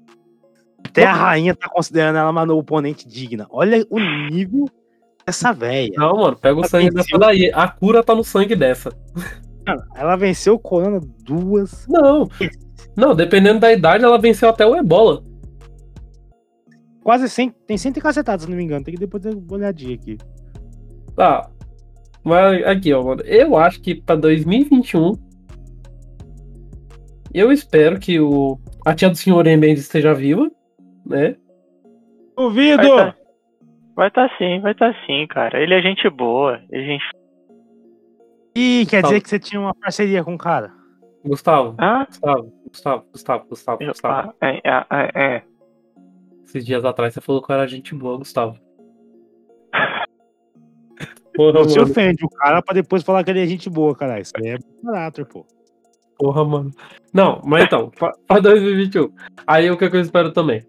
Até 0.91 1.05
a 1.05 1.13
rainha 1.13 1.55
tá 1.55 1.69
considerando 1.69 2.17
ela 2.17 2.29
uma 2.29 2.53
oponente 2.53 3.07
digna. 3.07 3.47
Olha 3.49 3.87
o 3.89 3.97
nível 4.29 4.69
dessa 5.25 5.53
véia. 5.53 5.93
Não, 5.95 6.17
mano, 6.17 6.37
pega 6.37 6.59
o 6.59 6.67
sangue 6.67 6.91
dessa 6.91 7.17
daí. 7.17 7.49
A 7.53 7.65
cura 7.69 8.03
tá 8.03 8.13
no 8.13 8.25
sangue 8.25 8.57
dessa. 8.57 8.91
Ela 9.95 10.17
venceu 10.17 10.55
o 10.55 10.59
corona 10.59 10.99
duas. 11.23 11.87
Não. 11.87 12.27
Não, 12.93 13.15
dependendo 13.15 13.61
da 13.61 13.71
idade, 13.71 14.03
ela 14.03 14.19
venceu 14.19 14.49
até 14.49 14.65
o 14.65 14.75
ebola. 14.75 15.23
Quase 17.01 17.29
100. 17.29 17.51
Tem 17.65 17.77
100 17.77 17.93
cacetadas, 17.93 18.43
se 18.43 18.49
não 18.49 18.57
me 18.57 18.63
engano. 18.63 18.83
Tem 18.83 18.93
que 18.93 18.99
depois 18.99 19.23
dar 19.23 19.31
uma 19.31 19.53
olhadinha 19.53 19.95
aqui. 19.95 20.17
Tá. 21.15 21.49
Mas 22.21 22.65
aqui, 22.65 22.91
ó, 22.91 23.01
mano. 23.01 23.21
Eu 23.21 23.55
acho 23.55 23.79
que 23.79 23.95
pra 23.95 24.17
2021. 24.17 25.13
Eu 27.33 27.49
espero 27.49 27.97
que 27.97 28.19
o, 28.19 28.59
a 28.85 28.93
tia 28.93 29.09
do 29.09 29.15
senhor 29.15 29.47
M 29.47 29.65
ainda 29.65 29.79
esteja 29.79 30.13
viva, 30.13 30.51
né? 31.11 31.35
Duvido! 32.35 32.95
Vai 32.95 33.11
tá, 33.11 33.15
vai 33.95 34.11
tá 34.11 34.29
sim, 34.37 34.59
vai 34.61 34.73
tá 34.73 34.93
sim, 35.05 35.27
cara. 35.27 35.61
Ele 35.61 35.73
é 35.75 35.81
gente 35.81 36.09
boa. 36.09 36.59
Ele 36.71 36.83
é 36.83 36.85
gente. 36.87 37.03
Ih, 38.55 38.85
quer 38.89 39.01
Tá. 39.01 39.07
dizer 39.09 39.21
que 39.21 39.29
você 39.29 39.39
tinha 39.39 39.61
uma 39.61 39.73
parceria 39.75 40.23
com 40.23 40.33
o 40.33 40.37
cara. 40.37 40.71
Gustavo, 41.23 41.75
Hã? 41.79 42.05
Gustavo, 42.07 42.51
Gustavo, 42.67 43.05
Gustavo, 43.11 43.45
Gustavo, 43.47 43.83
Eu- 43.83 43.87
Gustavo. 43.89 44.33
ah, 44.41 44.47
é, 44.47 44.57
é, 44.63 44.85
é, 44.89 45.35
é. 45.35 45.43
Esses 46.43 46.65
dias 46.65 46.83
atrás 46.83 47.13
você 47.13 47.21
falou 47.21 47.41
que 47.43 47.51
eu 47.51 47.55
era 47.55 47.67
gente 47.67 47.93
boa, 47.93 48.17
Gustavo. 48.17 48.57
Porra, 51.35 51.59
Você 51.63 51.79
mano. 51.79 51.91
ofende 51.91 52.25
o 52.25 52.29
cara 52.29 52.61
pra 52.61 52.73
depois 52.73 53.03
falar 53.03 53.23
que 53.23 53.29
ele 53.31 53.41
é 53.43 53.45
gente 53.47 53.69
boa, 53.69 53.95
cara. 53.95 54.19
Isso 54.19 54.33
aí 54.37 54.49
é 54.49 54.57
caráter, 54.83 55.25
pô. 55.25 55.45
Porra, 56.17 56.43
mano. 56.43 56.71
Não, 57.13 57.41
mas 57.45 57.63
então, 57.63 57.89
pra, 57.91 58.11
pra 58.27 58.39
2021. 58.39 59.09
Aí 59.47 59.71
o 59.71 59.77
que, 59.77 59.89
que 59.89 59.95
eu 59.95 60.01
espero 60.01 60.31
também? 60.33 60.61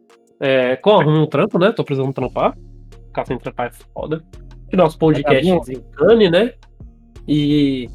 É, 0.45 0.77
arrume 0.85 1.19
um 1.21 1.27
trampo, 1.27 1.57
né? 1.57 1.71
Tô 1.71 1.85
precisando 1.85 2.13
trampar. 2.13 2.59
Ficar 3.07 3.25
sem 3.25 3.39
trampar 3.39 3.69
é 3.69 3.71
foda. 3.95 4.25
Que 4.69 4.77
nosso 4.77 4.99
podcast 4.99 5.41
Vagabundo. 5.41 5.65
desencane, 5.65 6.29
né? 6.29 6.55
E. 7.29 7.89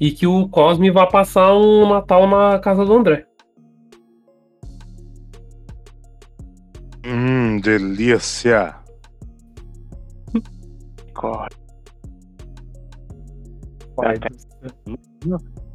E 0.00 0.10
que 0.10 0.26
o 0.26 0.48
Cosme 0.48 0.90
vá 0.90 1.06
passar 1.06 1.54
um 1.54 1.88
Natal 1.88 2.26
na 2.26 2.58
casa 2.58 2.84
do 2.84 2.92
André. 2.92 3.24
Hum, 7.06 7.60
delícia. 7.60 8.74
Corre. 11.14 11.50
Vai. 13.96 14.16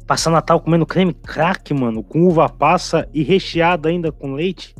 Passar 0.06 0.30
Natal 0.30 0.60
comendo 0.60 0.84
creme 0.84 1.14
crack, 1.14 1.72
mano, 1.72 2.04
com 2.04 2.26
uva 2.26 2.50
passa 2.50 3.08
e 3.14 3.22
recheado 3.22 3.88
ainda 3.88 4.12
com 4.12 4.34
leite. 4.34 4.74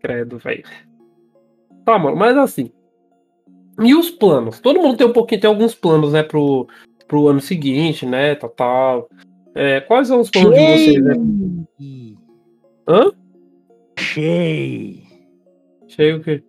Credo, 0.00 0.38
velho. 0.38 0.62
Tá, 1.84 1.98
mano, 1.98 2.16
mas 2.16 2.36
assim. 2.36 2.70
E 3.80 3.94
os 3.94 4.10
planos? 4.10 4.60
Todo 4.60 4.80
mundo 4.80 4.96
tem 4.96 5.06
um 5.06 5.12
pouquinho, 5.12 5.40
tem 5.40 5.48
alguns 5.48 5.74
planos, 5.74 6.12
né, 6.12 6.22
pro, 6.22 6.68
pro 7.06 7.28
ano 7.28 7.40
seguinte, 7.40 8.04
né, 8.06 8.34
tal, 8.34 8.50
tal. 8.50 9.08
É, 9.54 9.80
quais 9.80 10.08
são 10.08 10.20
os 10.20 10.30
planos 10.30 10.54
de 10.54 10.60
vocês, 10.60 11.02
né? 11.02 11.14
Hã? 12.88 13.10
Achei. 13.96 15.02
Achei 15.84 16.12
o 16.12 16.22
quê? 16.22 16.42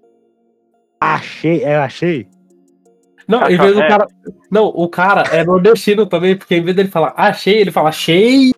Achei, 1.00 1.64
é, 1.64 1.78
achei. 1.78 2.28
Não, 3.30 3.44
Ah, 3.44 3.52
em 3.52 3.58
vez 3.58 3.74
do 3.76 3.82
é. 3.82 3.88
cara. 3.88 4.08
Não, 4.52 4.66
o 4.66 4.90
cara 4.90 5.22
é 5.32 5.44
nordestino 5.46 6.06
também, 6.08 6.36
porque 6.36 6.56
em 6.56 6.64
vez 6.64 6.76
dele 6.76 6.90
falar 6.90 7.14
achei, 7.16 7.60
ele 7.60 7.72
fala 7.72 7.90
achei. 7.90 8.52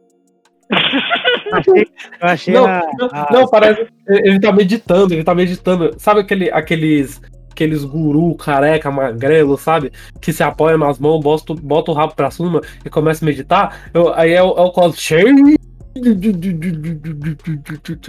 Achei, 1.51 1.81
eu 2.21 2.27
achei 2.27 2.53
Não, 2.53 2.65
a, 2.65 2.81
não, 2.97 3.09
a- 3.11 3.27
não, 3.31 3.47
parece. 3.49 3.81
Ele 4.07 4.29
ele 4.29 4.39
tá 4.39 4.53
meditando, 4.53 5.13
ele 5.13 5.23
tá 5.25 5.35
meditando. 5.35 5.93
Sabe 5.99 6.21
aquele, 6.21 6.49
aqueles. 6.49 7.21
Aqueles 7.51 7.83
guru 7.83 8.33
careca, 8.35 8.89
magrelo, 8.89 9.57
sabe? 9.57 9.91
Que 10.21 10.31
se 10.31 10.41
apoia 10.41 10.77
nas 10.77 10.97
mãos, 10.97 11.19
bota, 11.21 11.53
bota 11.53 11.91
o 11.91 11.93
rabo 11.93 12.15
pra 12.15 12.31
cima 12.31 12.61
e 12.83 12.89
começa 12.89 13.25
a 13.25 13.27
meditar. 13.27 13.89
Eu- 13.93 14.13
aí 14.13 14.31
é 14.31 14.41
o, 14.41 14.51
é 14.57 14.61
o 14.61 14.71
cos 14.71 14.97
cheio. 14.97 15.27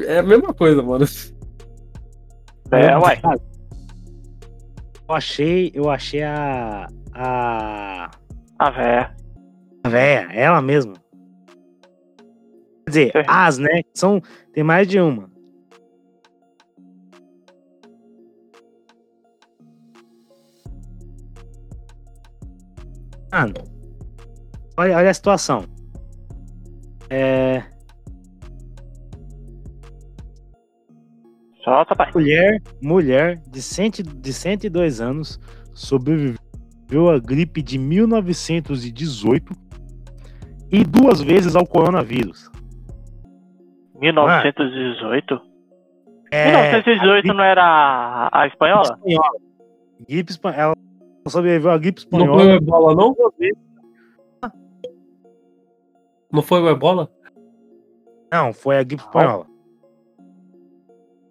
É 0.07 0.19
a 0.19 0.23
mesma 0.23 0.55
coisa, 0.55 0.81
mano. 0.81 1.05
É, 2.71 2.97
uai. 2.97 3.21
Eu 5.13 5.17
achei, 5.17 5.71
eu 5.75 5.91
achei 5.91 6.23
a. 6.23 6.89
A. 7.13 8.11
A 8.59 8.71
véia. 8.71 9.15
A 9.85 9.89
véia, 9.91 10.29
ela 10.33 10.63
mesma. 10.63 10.95
Quer 12.87 12.91
dizer, 12.91 13.17
É. 13.17 13.25
as, 13.29 13.59
né? 13.59 13.83
São, 13.93 14.23
tem 14.55 14.65
mais 14.65 14.89
de 14.89 14.99
uma. 14.99 15.31
Mano, 23.31 23.55
olha, 24.79 24.97
olha 24.97 25.11
a 25.11 25.15
situação. 25.15 25.65
É, 27.11 27.63
Solta, 31.65 31.95
pai. 31.95 32.11
mulher, 32.13 32.61
mulher 32.83 33.37
de, 33.49 33.63
cento, 33.63 34.03
de 34.03 34.33
102 34.33 35.01
anos 35.01 35.39
sobreviveu 35.75 37.09
à 37.09 37.19
gripe 37.19 37.63
de 37.63 37.79
1918 37.79 39.53
e 40.73 40.85
duas 40.85 41.21
vezes 41.21 41.55
ao 41.55 41.67
coronavírus. 41.67 42.51
1918? 44.01 45.41
É, 46.33 46.51
1918 46.73 47.33
não 47.33 47.45
era 47.45 47.63
a, 47.63 48.43
a 48.43 48.47
espanhola? 48.47 48.83
espanhola. 48.83 49.39
Gripe 50.09 50.31
espanhola. 50.33 50.75
Ela 51.25 51.31
sobreviveu 51.31 51.71
à 51.71 51.79
gripe 51.79 52.03
Não 52.11 52.19
foi 52.19 52.29
o 52.29 52.33
espanhola. 52.33 52.55
ebola, 52.57 52.95
não? 52.97 53.15
Não 56.33 56.43
foi 56.43 56.61
o 56.63 56.69
ebola? 56.69 57.09
Não, 58.33 58.53
foi 58.53 58.79
a 58.79 58.83
gripe 58.83 59.03
espanhola. 59.03 59.47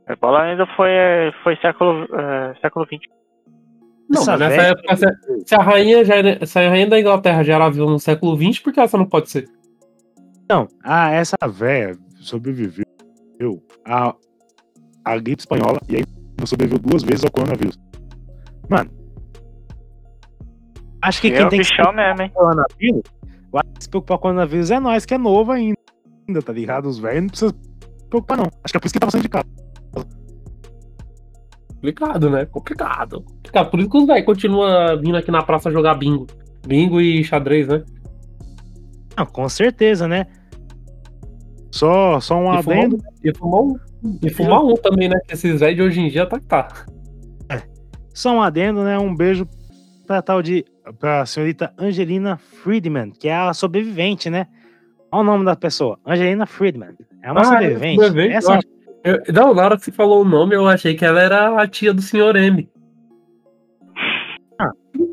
A 0.08 0.16
bola 0.16 0.42
ainda 0.44 0.66
foi, 0.76 0.90
foi 1.44 1.56
século, 1.58 2.04
é, 2.16 2.56
século 2.62 2.86
XX. 2.86 3.00
Não, 4.10 4.22
Essa 4.22 4.38
nessa 4.38 4.62
época, 4.64 4.96
se, 4.98 5.06
se 5.48 5.56
a 5.56 5.60
rainha 5.64 6.04
já 6.04 6.16
era- 6.16 6.46
se 6.46 6.60
a 6.60 6.70
rainha 6.70 6.88
da 6.90 7.00
Inglaterra 7.00 7.44
já 7.44 7.56
era 7.56 7.70
viva 7.70 7.86
no 7.86 8.00
século 8.00 8.36
XX, 8.36 8.60
por 8.60 8.74
que 8.74 8.80
essa 8.82 8.98
não 8.98 9.06
pode 9.06 9.30
ser? 9.30 9.48
Não, 10.50 10.68
ah, 10.84 11.12
essa 11.12 11.38
véia 11.48 11.96
sobreviveu 12.20 12.84
à, 13.86 14.14
à 15.06 15.18
gripe 15.18 15.40
espanhola 15.42 15.80
e 15.88 15.96
aí 15.98 16.04
sobreviveu 16.46 16.80
duas 16.80 17.04
vezes 17.04 17.24
ao 17.24 17.32
coronavírus. 17.32 17.78
Mano, 18.70 18.90
acho 21.02 21.22
que 21.22 21.28
E 21.28 21.32
quem 21.32 21.42
é 21.42 21.46
o 21.46 21.50
tem 21.50 21.60
que 21.60 21.66
se 21.66 21.72
bichão 21.78 21.94
mesmo, 21.94 22.22
hein? 22.22 22.32
coronavírus, 22.34 23.02
vai 23.52 23.64
se 23.80 23.90
preocupar 23.90 24.18
com 24.18 24.28
o 24.28 24.32
coronavírus 24.32 24.72
é 24.72 24.80
nós, 24.80 25.06
que 25.06 25.14
é 25.14 25.18
novo 25.18 25.54
ainda, 25.54 25.76
tá 26.46 26.52
ligado? 26.52 26.88
Os 26.90 27.00
velhos 27.00 27.22
não 27.22 27.28
precisam 27.30 27.50
se 27.52 28.08
preocupar, 28.10 28.38
não. 28.38 28.46
Acho 28.64 28.72
que 28.74 28.78
é 28.78 28.80
por 28.80 28.86
isso 28.88 28.94
que 28.94 29.00
tá 29.00 29.08
passando 29.08 29.22
de 29.24 29.30
casa. 29.30 29.46
Complicado, 31.82 32.30
né? 32.30 32.46
Complicado. 32.46 33.22
Complicado. 33.24 33.72
Por 33.72 33.80
isso 33.80 33.90
que 33.90 33.98
os 33.98 34.06
velhos 34.06 34.26
continuam 34.26 35.00
vindo 35.02 35.18
aqui 35.18 35.32
na 35.32 35.42
praça 35.42 35.72
jogar 35.72 35.96
bingo. 35.96 36.28
Bingo 36.68 37.02
e 37.02 37.24
xadrez, 37.24 37.68
né? 37.68 37.84
Não, 39.18 39.26
com 39.26 39.50
certeza, 39.50 40.08
né? 40.08 40.28
Só, 41.72 42.20
só 42.20 42.36
um 42.38 42.54
E 42.54 42.62
fumar 42.64 42.78
adendo. 42.78 42.98
um, 42.98 43.00
e 43.24 43.34
fumar 43.36 43.62
um, 43.62 43.76
e 44.22 44.30
fumar 44.30 44.64
um 44.64 44.74
também, 44.76 45.10
né? 45.10 45.20
Que 45.28 45.34
esses 45.34 45.60
velhos 45.60 45.76
de 45.76 45.82
hoje 45.82 46.02
em 46.02 46.10
dia 46.10 46.26
tá 46.28 46.40
que 46.40 46.46
tá. 46.46 46.68
Só 48.14 48.36
um 48.36 48.42
adendo, 48.42 48.84
né? 48.84 49.00
Um 49.00 49.16
beijo 49.16 49.48
pra 50.06 50.22
tal 50.22 50.42
de. 50.44 50.66
pra 51.00 51.26
senhorita 51.26 51.74
Angelina 51.80 52.38
Friedman, 52.38 53.10
que 53.12 53.28
é 53.30 53.34
a 53.36 53.54
sobrevivente, 53.54 54.30
né? 54.30 54.48
Olha 55.12 55.22
o 55.22 55.24
nome 55.24 55.46
da 55.46 55.56
pessoa. 55.56 55.98
Angelina 56.06 56.46
Friedman. 56.46 56.90
É 57.24 57.32
uma 57.32 57.42
Ah, 57.42 57.46
sobrevivente. 57.46 58.02
é 58.02 58.08
sobrevivente, 58.08 58.36
Essa. 58.38 58.60
Eu- 59.04 59.22
não, 59.34 59.54
na 59.54 59.64
hora 59.64 59.78
que 59.78 59.84
você 59.86 59.92
falou 59.92 60.22
o 60.22 60.26
nome, 60.28 60.56
eu 60.56 60.68
achei 60.68 60.96
que 60.96 61.04
ela 61.06 61.22
era 61.22 61.62
a 61.62 61.68
tia 61.68 61.94
do 61.94 62.02
senhor 62.02 62.36
M. 62.36 62.70
Se 64.60 65.08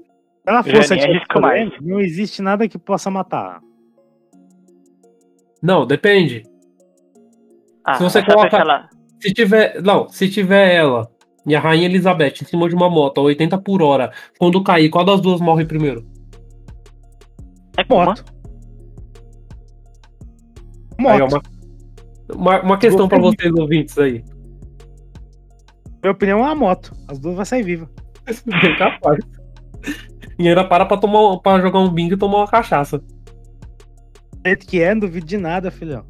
ela 0.46 0.62
fosse 0.62 0.94
a 0.94 0.96
tia 0.98 1.06
do 1.08 1.40
mais. 1.40 1.68
Coreia, 1.68 1.72
não 1.82 2.00
existe 2.00 2.40
nada 2.42 2.68
que 2.68 2.78
possa 2.78 3.10
matar. 3.10 3.60
Não, 5.62 5.86
depende. 5.86 6.42
Ah, 7.84 7.94
Se 7.94 8.02
você 8.02 8.22
coloca- 8.24 8.56
ela- 8.58 8.88
Se 9.20 9.32
tiver. 9.32 9.82
Não, 9.82 10.08
se 10.08 10.28
tiver 10.30 10.74
ela 10.74 11.10
e 11.46 11.54
a 11.56 11.60
Rainha 11.60 11.86
Elizabeth 11.86 12.34
em 12.42 12.44
cima 12.44 12.68
de 12.68 12.74
uma 12.74 12.88
moto 12.88 13.18
a 13.18 13.22
80 13.24 13.58
por 13.58 13.82
hora, 13.82 14.12
quando 14.38 14.62
cair, 14.62 14.88
qual 14.90 15.04
das 15.04 15.20
duas 15.20 15.40
morre 15.40 15.64
primeiro? 15.64 16.06
É 17.76 17.84
Kuma? 17.84 18.04
Moto. 18.06 18.24
Aí, 20.98 21.20
Moto. 21.20 21.32
uma, 21.32 21.42
uma, 22.34 22.60
uma 22.60 22.78
questão 22.78 23.08
pra 23.08 23.18
vocês 23.18 23.52
ouvintes 23.54 23.98
aí. 23.98 24.24
Minha 26.02 26.12
opinião 26.12 26.46
é 26.46 26.50
a 26.50 26.54
moto. 26.54 26.92
As 27.08 27.18
duas 27.18 27.36
vão 27.36 27.44
sair 27.44 27.62
vivas. 27.62 27.88
Bem 28.46 28.76
capaz. 28.76 29.18
E 30.38 30.48
ainda 30.48 30.64
para 30.64 30.86
pra, 30.86 30.96
tomar, 30.96 31.38
pra 31.38 31.60
jogar 31.60 31.80
um 31.80 31.90
bingo 31.90 32.14
e 32.14 32.18
tomar 32.18 32.38
uma 32.38 32.48
cachaça. 32.48 32.98
Do 32.98 33.06
jeito 34.46 34.66
que 34.66 34.80
é, 34.80 34.94
não 34.94 35.00
duvido 35.00 35.26
de 35.26 35.36
nada, 35.36 35.70
filhão. 35.70 36.04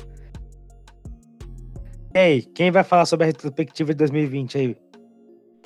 Ei, 2.15 2.43
quem 2.55 2.71
vai 2.71 2.85
falar 2.85 3.07
sobre 3.07 3.25
a 3.25 3.27
retrospectiva 3.29 3.93
de 3.93 3.99
2020 3.99 4.59
aí? 4.59 4.77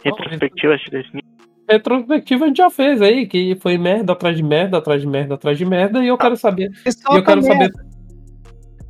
Retrospectiva 0.04 0.76
de 0.76 0.90
2000. 0.90 1.22
Retrospectiva 1.68 2.44
a 2.44 2.48
gente 2.48 2.56
já 2.58 2.70
fez 2.70 3.00
aí, 3.00 3.26
que 3.26 3.56
foi 3.60 3.78
merda 3.78 4.12
atrás 4.12 4.36
de 4.36 4.42
merda, 4.42 4.78
atrás 4.78 5.00
de 5.00 5.06
merda, 5.06 5.34
atrás 5.34 5.56
de 5.56 5.64
merda, 5.64 6.04
e 6.04 6.08
eu 6.08 6.18
quero 6.18 6.36
saber. 6.36 6.70
E 6.84 7.16
eu 7.16 7.24
quero 7.24 7.42
saber. 7.42 7.70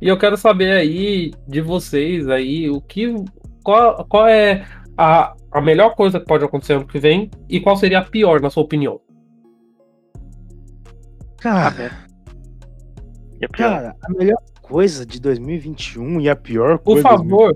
E 0.03 0.07
eu 0.09 0.17
quero 0.17 0.35
saber 0.35 0.73
aí 0.73 1.31
de 1.47 1.61
vocês 1.61 2.27
aí 2.27 2.69
o 2.69 2.81
que. 2.81 3.15
Qual, 3.63 4.05
qual 4.05 4.27
é 4.27 4.65
a, 4.97 5.33
a 5.49 5.61
melhor 5.61 5.95
coisa 5.95 6.19
que 6.19 6.25
pode 6.25 6.43
acontecer 6.43 6.73
ano 6.73 6.85
que 6.85 6.99
vem 6.99 7.31
e 7.47 7.61
qual 7.61 7.77
seria 7.77 7.99
a 7.99 8.03
pior, 8.05 8.41
na 8.41 8.49
sua 8.49 8.63
opinião? 8.63 8.99
Cara, 11.39 11.91
E 13.41 13.45
a 13.45 13.49
pior. 13.49 13.69
cara, 13.69 13.95
a 14.03 14.09
melhor 14.11 14.41
coisa 14.61 15.05
de 15.05 15.19
2021 15.21 16.21
e 16.21 16.29
a 16.29 16.35
pior 16.35 16.77
Por 16.79 17.01
coisa. 17.01 17.03
favor, 17.09 17.53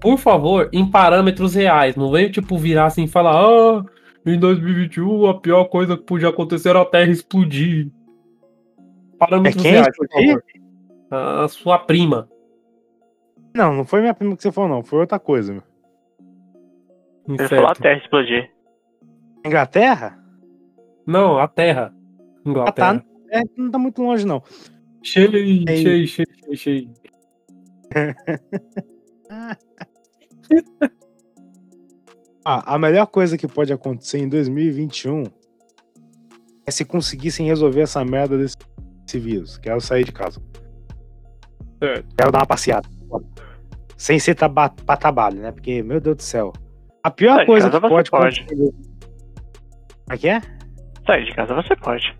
por 0.00 0.18
favor, 0.18 0.68
em 0.72 0.90
parâmetros 0.90 1.54
reais. 1.54 1.96
Não 1.96 2.10
venha 2.10 2.30
tipo 2.30 2.58
virar 2.58 2.86
assim 2.86 3.04
e 3.04 3.08
falar, 3.08 3.34
ah, 3.34 3.82
em 4.26 4.38
2021 4.38 5.26
a 5.26 5.40
pior 5.40 5.64
coisa 5.66 5.96
que 5.96 6.04
podia 6.04 6.28
acontecer 6.28 6.70
era 6.70 6.82
a 6.82 6.86
Terra 6.86 7.10
explodir. 7.10 7.88
É 9.14 9.16
Parâmetros 9.18 9.62
quem 9.62 9.72
reais, 9.72 9.96
por 9.96 10.04
explodir? 10.06 10.28
favor. 10.34 10.44
A 11.14 11.46
sua 11.46 11.78
prima. 11.78 12.26
Não, 13.54 13.74
não 13.74 13.84
foi 13.84 14.00
minha 14.00 14.14
prima 14.14 14.34
que 14.34 14.42
você 14.42 14.50
falou, 14.50 14.70
não. 14.70 14.82
Foi 14.82 15.00
outra 15.00 15.18
coisa, 15.18 15.52
meu. 15.52 15.62
Ele 17.28 17.48
falou 17.48 17.66
a. 17.66 17.74
Terra 17.74 17.98
explodir. 17.98 18.50
Inglaterra? 19.44 20.18
Não, 21.06 21.38
a 21.38 21.46
Terra. 21.46 21.94
Inglaterra. 22.46 23.04
É, 23.30 23.42
não 23.56 23.70
tá 23.70 23.78
muito 23.78 24.02
longe, 24.02 24.26
não. 24.26 24.42
Cheio, 25.02 25.36
Ei. 25.36 25.66
cheio, 25.66 26.06
cheio, 26.06 26.28
cheio, 26.38 26.56
cheio. 26.56 26.90
Ah, 32.44 32.74
a 32.74 32.78
melhor 32.78 33.06
coisa 33.06 33.38
que 33.38 33.46
pode 33.46 33.72
acontecer 33.72 34.18
em 34.18 34.28
2021 34.28 35.22
é 36.66 36.72
se 36.72 36.84
conseguissem 36.84 37.46
resolver 37.46 37.82
essa 37.82 38.04
merda 38.04 38.36
desse, 38.36 38.56
desse 39.04 39.18
vírus. 39.20 39.58
Quero 39.58 39.80
sair 39.80 40.04
de 40.04 40.10
casa. 40.10 40.42
Certo. 41.82 42.14
Quero 42.16 42.30
dar 42.30 42.38
uma 42.38 42.46
passeada. 42.46 42.88
Sem 43.96 44.18
ser 44.20 44.36
pra 44.36 44.96
trabalho, 44.96 45.40
né? 45.40 45.50
Porque, 45.50 45.82
meu 45.82 46.00
Deus 46.00 46.16
do 46.16 46.22
céu. 46.22 46.52
A 47.02 47.10
pior 47.10 47.36
Sai 47.38 47.46
coisa 47.46 47.68
que 47.68 47.80
pode 47.80 48.10
pode. 48.10 48.46
Como 48.46 48.72
é 50.10 50.16
que 50.16 50.28
é? 50.28 50.40
Sair 51.04 51.24
de 51.24 51.34
casa 51.34 51.54
você 51.54 51.74
pode. 51.74 52.16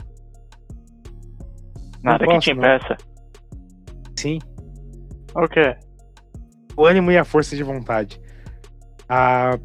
Nada 2.03 2.19
que 2.19 2.25
posso, 2.25 2.41
te 2.41 2.55
não. 2.55 2.59
impeça. 2.59 2.97
Sim. 4.17 4.41
O 5.37 5.47
quê? 5.47 5.77
O 6.77 6.85
ânimo 6.85 7.13
e 7.13 7.17
a 7.17 7.25
força 7.25 7.55
de 7.55 7.63
vontade. 7.63 8.21
A 9.09 9.57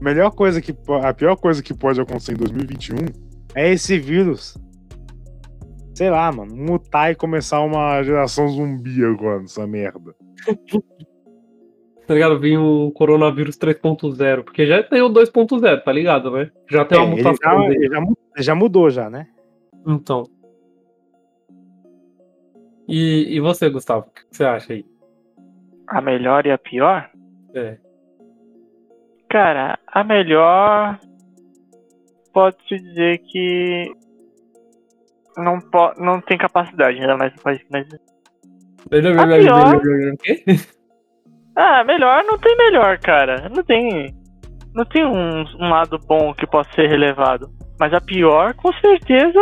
melhor 0.00 0.30
coisa 0.30 0.62
que 0.62 0.74
a 1.02 1.12
pior 1.12 1.36
coisa 1.36 1.62
que 1.62 1.74
pode 1.74 2.00
acontecer 2.00 2.32
em 2.32 2.36
2021 2.36 2.96
é 3.54 3.70
esse 3.70 3.98
vírus. 3.98 4.56
Sei 5.96 6.10
lá, 6.10 6.30
mano, 6.30 6.54
mutar 6.54 7.10
e 7.10 7.14
começar 7.14 7.60
uma 7.62 8.02
geração 8.02 8.46
zumbi 8.48 9.02
agora 9.02 9.40
nessa 9.40 9.66
merda. 9.66 10.14
Tá 12.06 12.14
ligado? 12.14 12.38
Vim 12.38 12.56
um 12.56 12.88
coronavírus 12.92 13.58
3.0. 13.58 14.44
Porque 14.44 14.64
já 14.64 14.80
tem 14.80 15.02
o 15.02 15.08
2.0, 15.10 15.82
tá 15.82 15.90
ligado, 15.90 16.30
né? 16.30 16.52
Já 16.70 16.84
tem 16.84 16.96
uma 16.98 17.04
É, 17.08 17.12
ele 17.14 17.16
mutação 17.24 17.62
já, 17.62 17.68
dele. 17.68 17.74
ele 17.84 17.88
já 17.92 18.00
mu- 18.00 18.16
já 18.38 18.54
mudou 18.54 18.90
já, 18.90 19.10
né? 19.10 19.26
Então. 19.84 20.22
E, 22.86 23.34
e 23.36 23.40
você, 23.40 23.68
Gustavo? 23.68 24.06
O 24.06 24.10
que 24.12 24.20
você 24.30 24.44
acha 24.44 24.72
aí? 24.74 24.84
A 25.88 26.00
melhor 26.00 26.46
e 26.46 26.52
a 26.52 26.58
pior? 26.58 27.10
É. 27.52 27.76
Cara, 29.28 29.76
a 29.88 30.04
melhor 30.04 31.00
pode-se 32.32 32.76
dizer 32.76 33.18
que 33.18 33.92
não, 35.36 35.60
po 35.60 35.92
não 35.98 36.20
tem 36.20 36.38
capacidade, 36.38 37.00
ainda 37.00 37.16
mais 37.16 37.34
no 37.34 37.42
país 37.42 37.62
que 37.62 37.72
nós 37.72 37.86
A 39.18 40.16
quê? 40.22 40.44
Ah, 41.58 41.82
melhor 41.84 42.22
não 42.24 42.36
tem 42.36 42.54
melhor, 42.54 42.98
cara. 42.98 43.48
Não 43.48 43.64
tem. 43.64 44.14
Não 44.74 44.84
tem 44.84 45.06
um, 45.06 45.42
um 45.58 45.70
lado 45.70 45.98
bom 46.06 46.34
que 46.34 46.46
possa 46.46 46.70
ser 46.74 46.86
relevado. 46.86 47.50
Mas 47.80 47.94
a 47.94 48.00
pior, 48.00 48.52
com 48.52 48.70
certeza, 48.74 49.40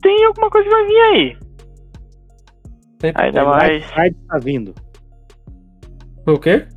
tem 0.00 0.24
alguma 0.26 0.48
coisa 0.48 0.68
que 0.68 0.74
vai 0.74 0.86
vir 0.86 1.00
aí. 1.00 1.36
Sempre 3.00 3.24
Ainda 3.24 3.40
tem. 3.40 3.48
mais. 3.48 3.84
Side 3.84 4.16
está 4.22 4.38
vindo. 4.38 4.74
O 6.24 6.38
quê? 6.38 6.68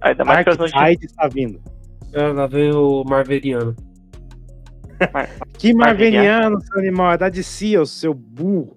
Ainda 0.00 0.24
mais 0.24 0.44
Dark 0.44 0.44
que 0.44 0.50
as 0.50 0.58
notícias. 0.58 0.88
Side 0.88 1.04
está 1.04 1.28
vindo. 1.28 1.60
Ah, 2.16 2.32
lá 2.32 2.46
vem 2.46 2.74
o 2.74 3.04
Marveriano. 3.04 3.76
Que 5.58 5.72
marveliano, 5.74 6.60
seu 6.60 6.78
animal. 6.78 7.12
É 7.12 7.18
da 7.18 7.28
DC, 7.28 7.78
ô 7.78 7.86
seu 7.86 8.12
burro. 8.12 8.76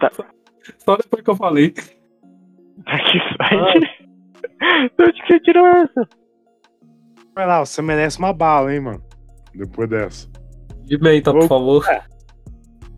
Tá. 0.00 0.10
Só 0.78 0.96
depois 0.96 1.22
que 1.22 1.30
eu 1.30 1.36
falei. 1.36 1.70
Que 1.70 1.84
site? 3.36 4.04
De 4.96 5.04
onde 5.04 5.22
que 5.22 5.26
você 5.26 5.40
tirou 5.40 5.66
essa? 5.66 6.08
Vai 7.34 7.46
lá, 7.46 7.64
você 7.64 7.82
merece 7.82 8.18
uma 8.18 8.32
bala, 8.32 8.72
hein, 8.72 8.80
mano. 8.80 9.02
Depois 9.54 9.88
dessa. 9.88 10.28
De 10.82 10.98
menta, 10.98 11.32
por 11.32 11.44
Ô, 11.44 11.48
favor. 11.48 11.84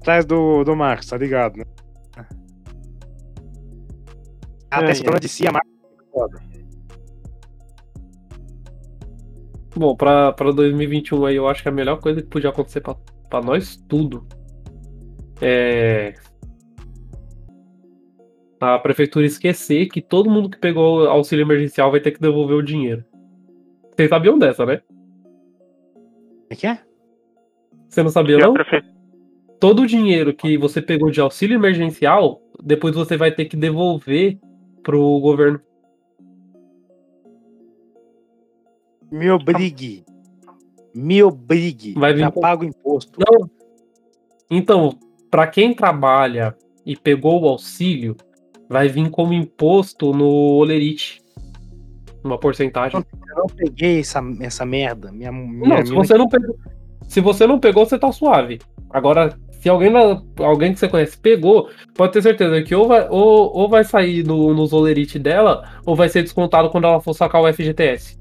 Atrás 0.01 0.25
do, 0.25 0.63
do 0.65 0.77
Marcos, 0.77 1.07
tá 1.09 1.17
ligado, 1.17 1.57
né? 1.57 1.65
Até 4.71 4.87
Ai, 4.89 4.95
se 4.95 5.03
torna 5.03 5.17
ai. 5.17 5.21
de 5.21 5.29
si, 5.29 5.47
a 5.47 5.53
Marcos 5.53 5.73
Bom, 9.77 9.95
pra, 9.95 10.33
pra 10.33 10.51
2021 10.53 11.27
aí, 11.27 11.37
eu 11.37 11.47
acho 11.47 11.63
que 11.63 11.69
a 11.69 11.73
melhor 11.73 12.01
coisa 12.01 12.23
que 12.23 12.29
podia 12.29 12.49
acontecer 12.49 12.81
pra, 12.81 12.97
pra 13.29 13.43
nós 13.43 13.77
tudo 13.89 14.27
é 15.41 16.15
a 18.59 18.79
prefeitura 18.79 19.27
esquecer 19.27 19.87
que 19.89 20.01
todo 20.01 20.31
mundo 20.31 20.49
que 20.49 20.59
pegou 20.59 21.07
auxílio 21.07 21.45
emergencial 21.45 21.91
vai 21.91 22.01
ter 22.01 22.13
que 22.13 22.21
devolver 22.21 22.57
o 22.57 22.63
dinheiro. 22.63 23.05
Vocês 23.95 24.09
sabiam 24.09 24.39
dessa, 24.39 24.65
né? 24.65 24.81
Como 25.93 26.47
é 26.51 26.55
que 26.55 26.67
é? 26.67 26.79
Você 27.89 28.03
não 28.03 28.11
sabia, 28.11 28.39
não? 28.39 28.55
Todo 29.61 29.83
o 29.83 29.87
dinheiro 29.87 30.35
que 30.35 30.57
você 30.57 30.81
pegou 30.81 31.11
de 31.11 31.21
auxílio 31.21 31.55
emergencial, 31.55 32.41
depois 32.63 32.95
você 32.95 33.17
vai 33.17 33.31
ter 33.31 33.45
que 33.45 33.57
devolver 33.57 34.39
pro 34.83 35.21
governo. 35.21 35.61
Me 39.11 39.31
obrigue. 39.31 40.05
Me 40.95 41.23
obrigue. 41.23 41.95
Vai 41.95 42.13
vir 42.13 42.21
Já 42.21 42.31
pago 42.31 42.65
imposto. 42.65 43.19
Não. 43.19 43.51
Então, 44.51 44.99
pra 45.31 45.47
quem 45.47 45.75
trabalha 45.75 46.57
e 46.85 46.97
pegou 46.97 47.43
o 47.43 47.49
auxílio, 47.49 48.17
vai 48.69 48.89
vir 48.89 49.11
como 49.11 49.33
imposto 49.33 50.13
no 50.13 50.27
Olerite. 50.27 51.23
Uma 52.25 52.39
porcentagem. 52.39 53.05
Eu 53.29 53.37
não 53.37 53.47
peguei 53.47 54.01
essa, 54.01 54.21
essa 54.41 54.65
merda. 54.65 55.13
Minha, 55.13 55.31
minha 55.31 55.77
Não, 55.79 55.87
se 55.87 55.93
você 55.93 56.15
não 56.15 56.29
pegou. 56.29 56.57
Se 57.07 57.21
você 57.21 57.47
não 57.47 57.61
pegou, 57.61 57.87
você 57.87 57.99
tá 57.99 58.11
suave. 58.11 58.59
Agora, 58.91 59.39
se 59.61 59.69
alguém, 59.69 59.93
alguém 60.39 60.73
que 60.73 60.79
você 60.79 60.89
conhece 60.89 61.19
pegou, 61.19 61.69
pode 61.95 62.13
ter 62.13 62.23
certeza 62.23 62.63
que 62.63 62.75
ou 62.75 62.89
vai, 62.89 63.09
ou, 63.09 63.57
ou 63.57 63.69
vai 63.69 63.85
sair 63.85 64.25
no, 64.25 64.55
nos 64.55 64.73
Olerite 64.73 65.19
dela, 65.19 65.69
ou 65.85 65.95
vai 65.95 66.09
ser 66.09 66.23
descontado 66.23 66.71
quando 66.71 66.85
ela 66.85 67.01
for 67.01 67.15
sacar 67.15 67.43
o 67.43 67.53
FGTS. 67.53 68.19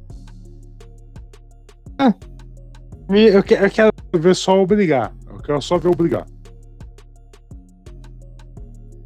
Me- 3.10 3.28
Eu, 3.30 3.44
que- 3.44 3.54
eu 3.54 3.70
quero 3.70 3.92
ver 4.16 4.36
só 4.36 4.60
obrigar. 4.62 5.14
Eu 5.28 5.38
quero 5.42 5.62
só 5.62 5.78
ver 5.78 5.90
obrigar. 5.90 6.26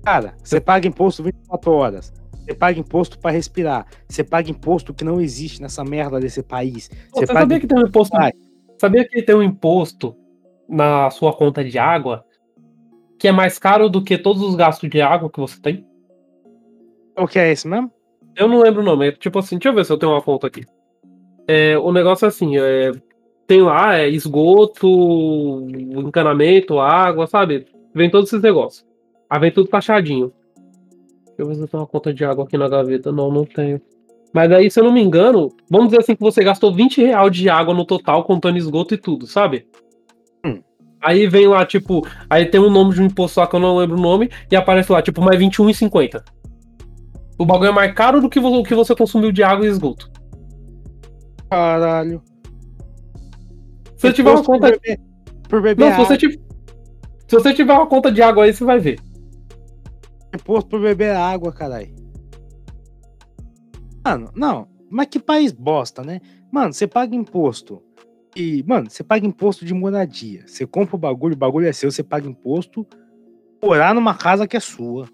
Cara, 0.04 0.34
você 0.43 0.60
paga 0.60 0.88
imposto 0.88 1.23
24 1.23 1.71
horas. 1.71 2.13
Você 2.45 2.56
paga 2.56 2.80
imposto 2.80 3.19
pra 3.19 3.32
respirar. 3.32 3.86
Você 4.08 4.23
paga 4.23 4.49
imposto 4.49 4.93
que 4.93 5.04
não 5.04 5.21
existe 5.21 5.62
nessa 5.62 5.84
merda 5.84 6.19
desse 6.19 6.41
país. 6.41 6.89
Você, 7.13 7.28
paga 7.28 7.39
sabia 7.41 7.60
que 7.60 7.67
tem 7.67 7.78
um 7.78 7.88
imposto? 7.88 8.17
Vai. 8.17 8.32
Sabia 8.80 9.08
que 9.08 9.21
tem 9.21 9.36
um 9.36 9.43
imposto 9.43 10.15
na 10.67 11.10
sua 11.12 11.34
conta 11.36 11.63
de 11.63 11.78
água 11.78 12.23
que 13.19 13.28
é 13.28 13.32
mais 13.32 13.60
caro 13.60 13.89
do 13.89 14.02
que 14.04 14.17
todos 14.17 14.41
os 14.41 14.56
gastos 14.56 14.89
de 14.89 15.02
água 15.02 15.30
que 15.30 15.39
você 15.39 15.60
tem? 15.62 15.86
o 17.17 17.28
que 17.28 17.38
é 17.38 17.52
esse 17.52 17.67
mesmo? 17.67 17.91
Eu 18.34 18.47
não 18.47 18.62
lembro 18.62 18.82
o 18.82 18.86
nome. 18.86 19.10
É 19.10 19.12
tipo 19.12 19.38
assim, 19.39 19.58
deixa 19.58 19.67
eu 19.69 19.73
ver 19.75 19.84
se 19.86 19.91
eu 19.91 19.97
tenho 19.97 20.13
uma 20.13 20.21
conta 20.21 20.47
aqui. 20.47 20.65
É, 21.51 21.75
o 21.79 21.91
negócio 21.91 22.25
é 22.25 22.27
assim, 22.27 22.59
é, 22.59 22.91
tem 23.47 23.59
lá 23.63 23.97
é, 23.97 24.07
esgoto, 24.07 24.88
encanamento, 25.67 26.79
água, 26.79 27.25
sabe? 27.25 27.65
Vem 27.91 28.07
todos 28.07 28.29
esses 28.29 28.43
negócios. 28.43 28.85
Aí 29.27 29.39
vem 29.39 29.51
tudo 29.51 29.67
taxadinho. 29.67 30.31
Deixa 31.25 31.41
eu 31.41 31.47
ver 31.47 31.55
se 31.55 31.62
eu 31.62 31.67
tenho 31.67 31.81
uma 31.81 31.88
conta 31.88 32.13
de 32.13 32.23
água 32.23 32.43
aqui 32.43 32.55
na 32.55 32.69
gaveta. 32.69 33.12
Não, 33.12 33.31
não 33.31 33.45
tenho. 33.45 33.81
Mas 34.31 34.51
aí, 34.51 34.69
se 34.69 34.79
eu 34.79 34.83
não 34.83 34.91
me 34.91 35.01
engano, 35.01 35.49
vamos 35.67 35.88
dizer 35.88 36.01
assim 36.01 36.15
que 36.15 36.21
você 36.21 36.43
gastou 36.43 36.71
20 36.71 37.01
reais 37.01 37.31
de 37.31 37.49
água 37.49 37.73
no 37.73 37.83
total, 37.83 38.23
contando 38.25 38.59
esgoto 38.59 38.93
e 38.93 38.97
tudo, 38.97 39.25
sabe? 39.25 39.65
Hum. 40.45 40.62
Aí 41.01 41.25
vem 41.25 41.47
lá, 41.47 41.65
tipo, 41.65 42.07
aí 42.29 42.45
tem 42.45 42.62
um 42.62 42.69
nome 42.69 42.93
de 42.93 43.01
um 43.01 43.05
imposto 43.05 43.39
lá 43.39 43.47
que 43.47 43.55
eu 43.55 43.59
não 43.59 43.75
lembro 43.75 43.97
o 43.97 44.01
nome, 44.01 44.29
e 44.51 44.55
aparece 44.55 44.91
lá, 44.91 45.01
tipo, 45.01 45.19
mais 45.19 45.39
R$21,50. 45.39 46.21
O 47.39 47.45
bagulho 47.45 47.69
é 47.69 47.73
mais 47.73 47.91
caro 47.91 48.21
do 48.21 48.29
que 48.29 48.39
o 48.39 48.63
que 48.63 48.75
você 48.75 48.93
consumiu 48.93 49.31
de 49.31 49.41
água 49.41 49.65
e 49.65 49.69
esgoto. 49.69 50.18
Caralho. 51.49 52.21
Se 53.95 54.07
você 54.07 54.13
tiver 54.13 54.31
uma 54.31 54.43
conta. 54.43 54.71
Por 54.71 54.79
beber, 54.79 54.99
por 55.49 55.62
beber 55.62 55.89
Não, 55.89 55.91
se 55.91 55.97
você, 55.97 56.17
tiver... 56.17 56.39
se 57.27 57.35
você 57.35 57.53
tiver 57.53 57.73
uma 57.73 57.88
conta 57.88 58.12
de 58.12 58.21
água 58.21 58.45
aí, 58.45 58.53
você 58.53 58.63
vai 58.63 58.79
ver. 58.79 58.99
Imposto 60.33 60.69
por 60.69 60.81
beber 60.81 61.15
água, 61.15 61.51
caralho. 61.51 61.93
Mano, 64.05 64.31
não. 64.35 64.67
Mas 64.89 65.07
que 65.07 65.19
país 65.19 65.51
bosta, 65.51 66.03
né? 66.03 66.21
Mano, 66.51 66.73
você 66.73 66.88
paga 66.88 67.15
imposto. 67.15 67.81
E, 68.35 68.63
mano, 68.67 68.89
você 68.89 69.03
paga 69.03 69.25
imposto 69.25 69.65
de 69.65 69.73
moradia. 69.73 70.43
Você 70.47 70.65
compra 70.65 70.95
o 70.95 70.99
bagulho, 70.99 71.33
o 71.33 71.38
bagulho 71.38 71.67
é 71.67 71.73
seu, 71.73 71.91
você 71.91 72.03
paga 72.03 72.27
imposto 72.27 72.85
morar 73.62 73.93
numa 73.93 74.15
casa 74.15 74.47
que 74.47 74.55
é 74.55 74.59
sua. 74.59 75.07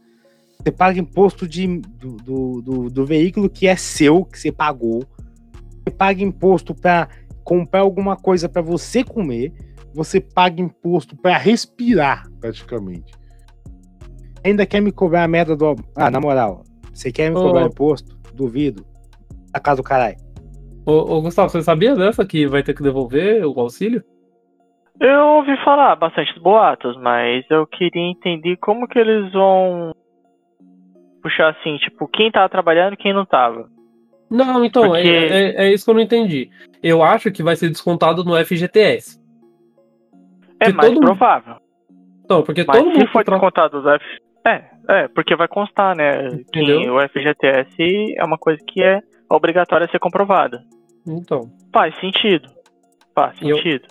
Você 0.61 0.71
paga 0.71 0.99
imposto 0.99 1.47
de, 1.47 1.79
do, 1.79 2.17
do, 2.17 2.61
do, 2.61 2.89
do 2.89 3.05
veículo 3.05 3.49
que 3.49 3.67
é 3.67 3.75
seu, 3.75 4.23
que 4.25 4.39
você 4.39 4.51
pagou. 4.51 5.03
Você 5.95 5.97
paga 5.97 6.23
imposto 6.23 6.75
pra 6.75 7.07
comprar 7.43 7.79
alguma 7.79 8.17
coisa 8.17 8.49
pra 8.49 8.61
você 8.61 9.03
comer. 9.03 9.53
Você 9.93 10.19
paga 10.19 10.61
imposto 10.61 11.15
pra 11.15 11.37
respirar, 11.37 12.23
praticamente. 12.41 13.13
Ainda 14.43 14.65
quer 14.65 14.81
me 14.81 14.91
cobrar 14.91 15.23
a 15.23 15.27
merda 15.27 15.55
do. 15.55 15.75
Ah, 15.95 16.11
na 16.11 16.19
moral, 16.19 16.63
você 16.93 17.11
quer 17.11 17.29
me 17.29 17.35
cobrar 17.35 17.63
Ô. 17.63 17.67
imposto? 17.67 18.15
Duvido. 18.33 18.85
A 19.53 19.59
casa 19.59 19.77
do 19.77 19.83
caralho. 19.83 20.17
Ô, 20.85 21.15
ô, 21.15 21.21
Gustavo, 21.21 21.49
você 21.49 21.61
sabia 21.61 21.95
dessa 21.95 22.25
que 22.25 22.45
vai 22.45 22.61
ter 22.61 22.75
que 22.75 22.83
devolver 22.83 23.45
o 23.45 23.57
auxílio? 23.57 24.03
Eu 24.99 25.21
ouvi 25.37 25.55
falar 25.63 25.95
bastante 25.95 26.33
dos 26.33 26.43
boatos, 26.43 26.97
mas 26.97 27.45
eu 27.49 27.65
queria 27.65 28.11
entender 28.11 28.57
como 28.57 28.87
que 28.87 28.99
eles 28.99 29.31
vão 29.31 29.93
puxar 31.23 31.49
assim, 31.51 31.77
tipo, 31.77 32.07
quem 32.09 32.29
tava 32.29 32.49
trabalhando 32.49 32.93
e 32.93 32.97
quem 32.97 33.13
não 33.13 33.25
tava. 33.25 33.74
Não, 34.29 34.65
então, 34.65 34.83
Porque- 34.89 35.07
é, 35.07 35.63
é, 35.63 35.65
é 35.67 35.73
isso 35.73 35.85
que 35.85 35.91
eu 35.91 35.95
não 35.95 36.01
entendi. 36.01 36.49
Eu 36.81 37.03
acho 37.03 37.31
que 37.31 37.43
vai 37.43 37.55
ser 37.55 37.69
descontado 37.69 38.23
no 38.23 38.35
FGTS. 38.35 39.19
É 40.59 40.67
Que 40.67 40.73
mais 40.73 40.89
todo- 40.93 41.01
provável. 41.01 41.55
Então, 42.23 42.41
porque 42.43 42.63
Mas 42.67 42.77
todo 42.77 42.91
se 42.91 42.97
mundo 42.97 43.11
for 43.11 43.19
que 43.19 43.25
tra- 43.25 43.35
descontado 43.35 43.81
do 43.81 43.89
F... 43.89 44.03
É, 44.47 44.63
é, 44.89 45.07
porque 45.09 45.35
vai 45.35 45.47
constar, 45.47 45.95
né? 45.95 46.29
Que 46.51 46.59
Entendeu? 46.61 46.95
o 46.95 46.99
FGTS 47.01 48.15
é 48.17 48.23
uma 48.23 48.37
coisa 48.37 48.59
que 48.67 48.81
é 48.81 49.01
obrigatória 49.29 49.85
a 49.85 49.89
ser 49.89 49.99
comprovada. 49.99 50.63
Então, 51.07 51.51
Faz 51.73 51.95
sentido. 51.99 52.47
Faz 53.13 53.39
E 53.41 53.49
eu- 53.49 53.57
sentido. 53.57 53.87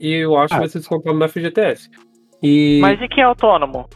e 0.00 0.12
eu 0.14 0.36
acho 0.36 0.52
Ah. 0.54 0.56
que 0.56 0.60
vai 0.62 0.68
ser 0.68 0.78
descontado 0.78 1.16
no 1.16 1.24
FGTS. 1.28 1.88
E... 2.42 2.78
Mas 2.80 3.00
e 3.00 3.08
quem 3.08 3.22
é 3.22 3.26
autônomo? 3.26 3.88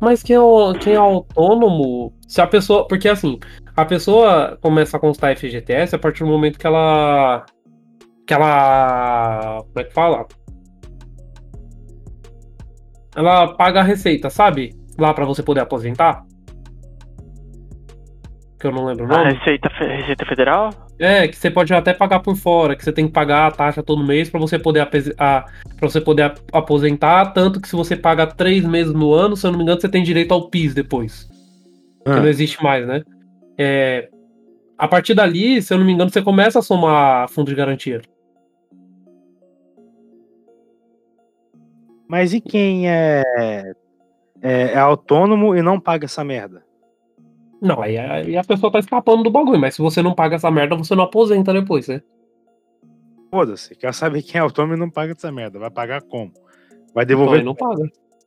Mas 0.00 0.22
quem 0.22 0.36
é, 0.36 0.40
quem 0.80 0.94
é 0.94 0.96
autônomo, 0.96 2.12
se 2.26 2.40
a 2.40 2.46
pessoa. 2.46 2.86
Porque 2.88 3.08
assim, 3.08 3.38
a 3.76 3.84
pessoa 3.84 4.58
começa 4.62 4.96
a 4.96 5.00
constar 5.00 5.36
FGTS 5.36 5.94
a 5.94 5.98
partir 5.98 6.24
do 6.24 6.30
momento 6.30 6.58
que 6.58 6.66
ela. 6.66 7.44
Que 8.26 8.32
ela. 8.34 9.58
Como 9.62 9.78
é 9.80 9.84
que 9.84 9.92
fala? 9.92 10.26
Ela 13.16 13.54
paga 13.56 13.80
a 13.80 13.84
receita, 13.84 14.30
sabe? 14.30 14.70
Lá 14.98 15.12
pra 15.12 15.24
você 15.24 15.42
poder 15.42 15.60
aposentar. 15.60 16.24
Que 18.58 18.66
eu 18.66 18.72
não 18.72 18.84
lembro 18.86 19.06
o 19.06 19.12
A 19.12 19.18
nome. 19.18 19.32
Receita, 19.34 19.68
Fe- 19.70 19.96
Receita 19.96 20.24
Federal? 20.26 20.70
É, 21.02 21.26
que 21.26 21.34
você 21.36 21.50
pode 21.50 21.72
até 21.72 21.94
pagar 21.94 22.20
por 22.20 22.36
fora, 22.36 22.76
que 22.76 22.84
você 22.84 22.92
tem 22.92 23.06
que 23.06 23.12
pagar 23.12 23.46
a 23.46 23.50
taxa 23.50 23.82
todo 23.82 24.04
mês 24.04 24.28
pra 24.28 24.38
você 24.38 24.58
poder 24.58 24.80
a, 24.82 24.86
para 24.86 25.88
você 25.88 25.98
poder 25.98 26.24
ap- 26.24 26.38
aposentar, 26.52 27.32
tanto 27.32 27.58
que 27.58 27.66
se 27.66 27.74
você 27.74 27.96
paga 27.96 28.26
três 28.26 28.62
meses 28.66 28.92
no 28.92 29.14
ano, 29.14 29.34
se 29.34 29.46
eu 29.46 29.50
não 29.50 29.56
me 29.58 29.64
engano, 29.64 29.80
você 29.80 29.88
tem 29.88 30.02
direito 30.02 30.32
ao 30.34 30.50
PIS 30.50 30.74
depois. 30.74 31.24
Que 32.04 32.10
Ah. 32.10 32.16
não 32.20 32.28
existe 32.28 32.62
mais, 32.62 32.86
né? 32.86 33.02
É, 33.56 34.10
a 34.76 34.86
partir 34.86 35.14
dali, 35.14 35.62
se 35.62 35.72
eu 35.72 35.78
não 35.78 35.86
me 35.86 35.92
engano, 35.92 36.10
você 36.10 36.20
começa 36.20 36.58
a 36.58 36.62
somar 36.62 37.28
fundo 37.30 37.48
de 37.48 37.54
garantia. 37.54 38.02
Mas 42.06 42.34
e 42.34 42.40
quem 42.42 42.90
é, 42.90 43.22
é, 44.42 44.72
é 44.72 44.78
autônomo 44.78 45.56
e 45.56 45.62
não 45.62 45.80
paga 45.80 46.04
essa 46.04 46.22
merda? 46.24 46.62
Não, 47.60 47.82
aí, 47.82 47.98
aí 47.98 48.36
a 48.36 48.44
pessoa 48.44 48.72
tá 48.72 48.78
escapando 48.78 49.22
do 49.22 49.30
bagulho, 49.30 49.58
mas 49.60 49.74
se 49.74 49.82
você 49.82 50.00
não 50.02 50.14
paga 50.14 50.36
essa 50.36 50.50
merda, 50.50 50.76
você 50.76 50.94
não 50.94 51.04
aposenta 51.04 51.52
depois, 51.52 51.88
né? 51.88 52.00
Foda-se, 53.30 53.74
quer 53.76 53.92
saber 53.94 54.22
quem 54.22 54.38
é 54.38 54.42
autônomo 54.42 54.74
e 54.74 54.78
não 54.78 54.90
paga 54.90 55.12
essa 55.12 55.30
merda. 55.30 55.58
Vai 55.58 55.70
pagar 55.70 56.02
como? 56.02 56.32
Vai 56.94 57.04
Então 57.04 57.16
devolver. 57.18 57.38
aí 57.40 57.44
não 57.44 57.54
paga. 57.54 57.82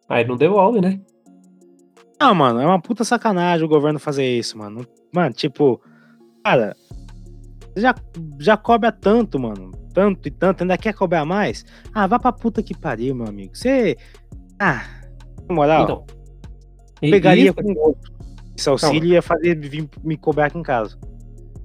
Aí 0.07 0.25
não 0.25 0.37
devolve, 0.37 0.79
né? 0.81 1.01
Ah, 2.19 2.33
mano, 2.33 2.61
é 2.61 2.65
uma 2.65 2.79
puta 2.79 3.03
sacanagem 3.03 3.65
o 3.65 3.69
governo 3.69 3.99
fazer 3.99 4.25
isso, 4.25 4.57
mano. 4.57 4.85
Mano, 5.13 5.33
tipo, 5.33 5.81
cara, 6.43 6.75
já, 7.75 7.93
já 8.39 8.55
cobra 8.55 8.91
tanto, 8.91 9.37
mano. 9.39 9.71
Tanto 9.93 10.27
e 10.27 10.31
tanto, 10.31 10.61
ainda 10.61 10.77
quer 10.77 10.93
cobrar 10.93 11.25
mais? 11.25 11.65
Ah, 11.93 12.07
vá 12.07 12.17
pra 12.17 12.31
puta 12.31 12.63
que 12.63 12.77
pariu, 12.77 13.13
meu 13.13 13.27
amigo. 13.27 13.55
Você. 13.55 13.97
Ah, 14.59 14.83
na 15.49 15.53
moral, 15.55 15.83
Então. 15.83 16.05
Pegaria 17.01 17.45
isso- 17.45 17.53
com 17.55 17.73
outro. 17.73 18.12
Esse 18.57 18.69
auxílio 18.69 19.13
ia 19.13 19.21
fazer 19.21 19.59
vir 19.59 19.89
me 20.03 20.17
cobrar 20.17 20.47
aqui 20.47 20.57
em 20.57 20.63
casa. 20.63 20.97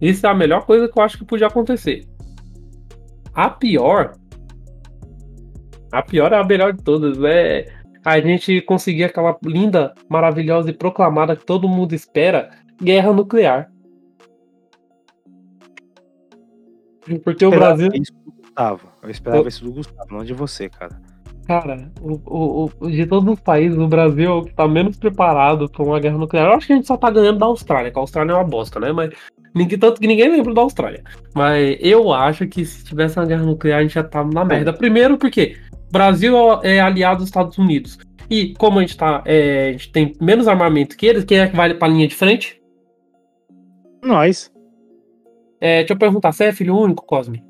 Isso 0.01 0.27
é 0.27 0.31
a 0.31 0.35
melhor 0.35 0.64
coisa 0.64 0.88
que 0.88 0.98
eu 0.98 1.03
acho 1.03 1.18
que 1.18 1.24
podia 1.24 1.46
acontecer. 1.46 2.07
A 3.35 3.51
pior. 3.51 4.12
A 5.92 6.03
pior 6.03 6.33
é 6.33 6.37
a 6.37 6.44
melhor 6.44 6.72
de 6.72 6.83
todas. 6.83 7.18
É 7.24 7.66
a 8.05 8.20
gente 8.20 8.61
conseguir 8.62 9.05
aquela 9.05 9.37
linda, 9.44 9.94
maravilhosa 10.09 10.70
e 10.70 10.72
proclamada 10.72 11.37
que 11.37 11.44
todo 11.44 11.68
mundo 11.68 11.94
espera: 11.94 12.51
guerra 12.81 13.12
nuclear. 13.12 13.70
Porque 17.24 17.44
o 17.44 17.51
Brasil. 17.51 17.88
Isso 17.94 18.12
do 18.12 18.33
Gustavo. 18.33 18.88
Eu 19.03 19.11
esperava 19.11 19.42
Eu- 19.42 19.48
isso 19.48 19.64
do 19.64 19.72
Gustavo, 19.72 20.12
não 20.12 20.24
de 20.24 20.35
você, 20.35 20.68
cara. 20.68 21.01
Cara, 21.49 21.91
o, 22.03 22.21
o- 22.27 22.71
o- 22.79 22.91
de 22.91 23.07
todos 23.07 23.33
os 23.33 23.41
países, 23.41 23.79
o 23.79 23.89
Brasil 23.89 24.31
é 24.31 24.35
o 24.35 24.43
que 24.45 24.53
tá 24.53 24.69
menos 24.69 24.99
preparado 24.99 25.67
pra 25.69 25.83
uma 25.83 25.99
guerra 25.99 26.19
nuclear. 26.19 26.47
Eu 26.49 26.53
acho 26.53 26.67
que 26.67 26.75
a 26.75 26.77
gente 26.77 26.87
só 26.87 26.95
tá 26.97 27.11
ganhando 27.11 27.39
da 27.39 27.47
Austrália, 27.47 27.91
que 27.91 27.99
a 27.99 28.03
Austrália 28.03 28.33
é 28.33 28.35
uma 28.35 28.45
bosta, 28.45 28.79
né? 28.79 28.93
Mas 28.93 29.11
ninguém, 29.55 29.79
tanto 29.79 29.99
que 29.99 30.07
ninguém 30.07 30.29
lembra 30.31 30.53
da 30.53 30.61
Austrália. 30.61 31.03
Mas 31.35 31.79
eu 31.81 32.13
acho 32.13 32.47
que 32.47 32.67
se 32.67 32.85
tivesse 32.85 33.19
uma 33.19 33.25
guerra 33.25 33.45
nuclear, 33.45 33.79
a 33.79 33.83
gente 33.83 33.95
já 33.95 34.05
tá 34.05 34.23
na 34.23 34.45
merda. 34.45 34.75
Primeiro 34.75 35.17
porque 35.17 35.57
o 35.89 35.91
Brasil 35.93 36.37
é 36.63 36.81
aliado 36.81 37.21
dos 37.21 37.29
Estados 37.29 37.57
Unidos. 37.57 37.99
E 38.29 38.53
como 38.59 38.79
a 38.79 38.83
gente 38.83 38.95
tá. 38.99 39.23
é, 39.25 39.69
a 39.69 39.73
gente 39.73 39.91
tem 39.91 40.13
menos 40.21 40.47
armamento 40.47 40.99
que 40.99 41.07
eles, 41.07 41.25
quem 41.25 41.39
é 41.39 41.49
que 41.49 41.57
vai 41.57 41.73
pra 41.73 41.89
linha 41.89 42.07
de 42.07 42.15
frente? 42.15 42.61
Nós. 44.05 44.53
É, 45.61 45.79
deixa 45.79 45.95
eu 45.95 45.99
perguntar, 45.99 46.31
você 46.33 46.45
é 46.45 46.53
filho 46.53 46.77
único, 46.77 47.07
Cosme? 47.07 47.43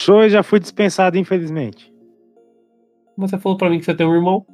Show 0.00 0.22
eu 0.22 0.28
já 0.30 0.42
fui 0.44 0.60
dispensado, 0.60 1.18
infelizmente. 1.18 1.92
Você 3.16 3.38
falou 3.38 3.56
pra 3.56 3.70
mim 3.70 3.78
que 3.78 3.84
você 3.84 3.94
tem 3.94 4.06
um 4.06 4.14
irmão. 4.14 4.44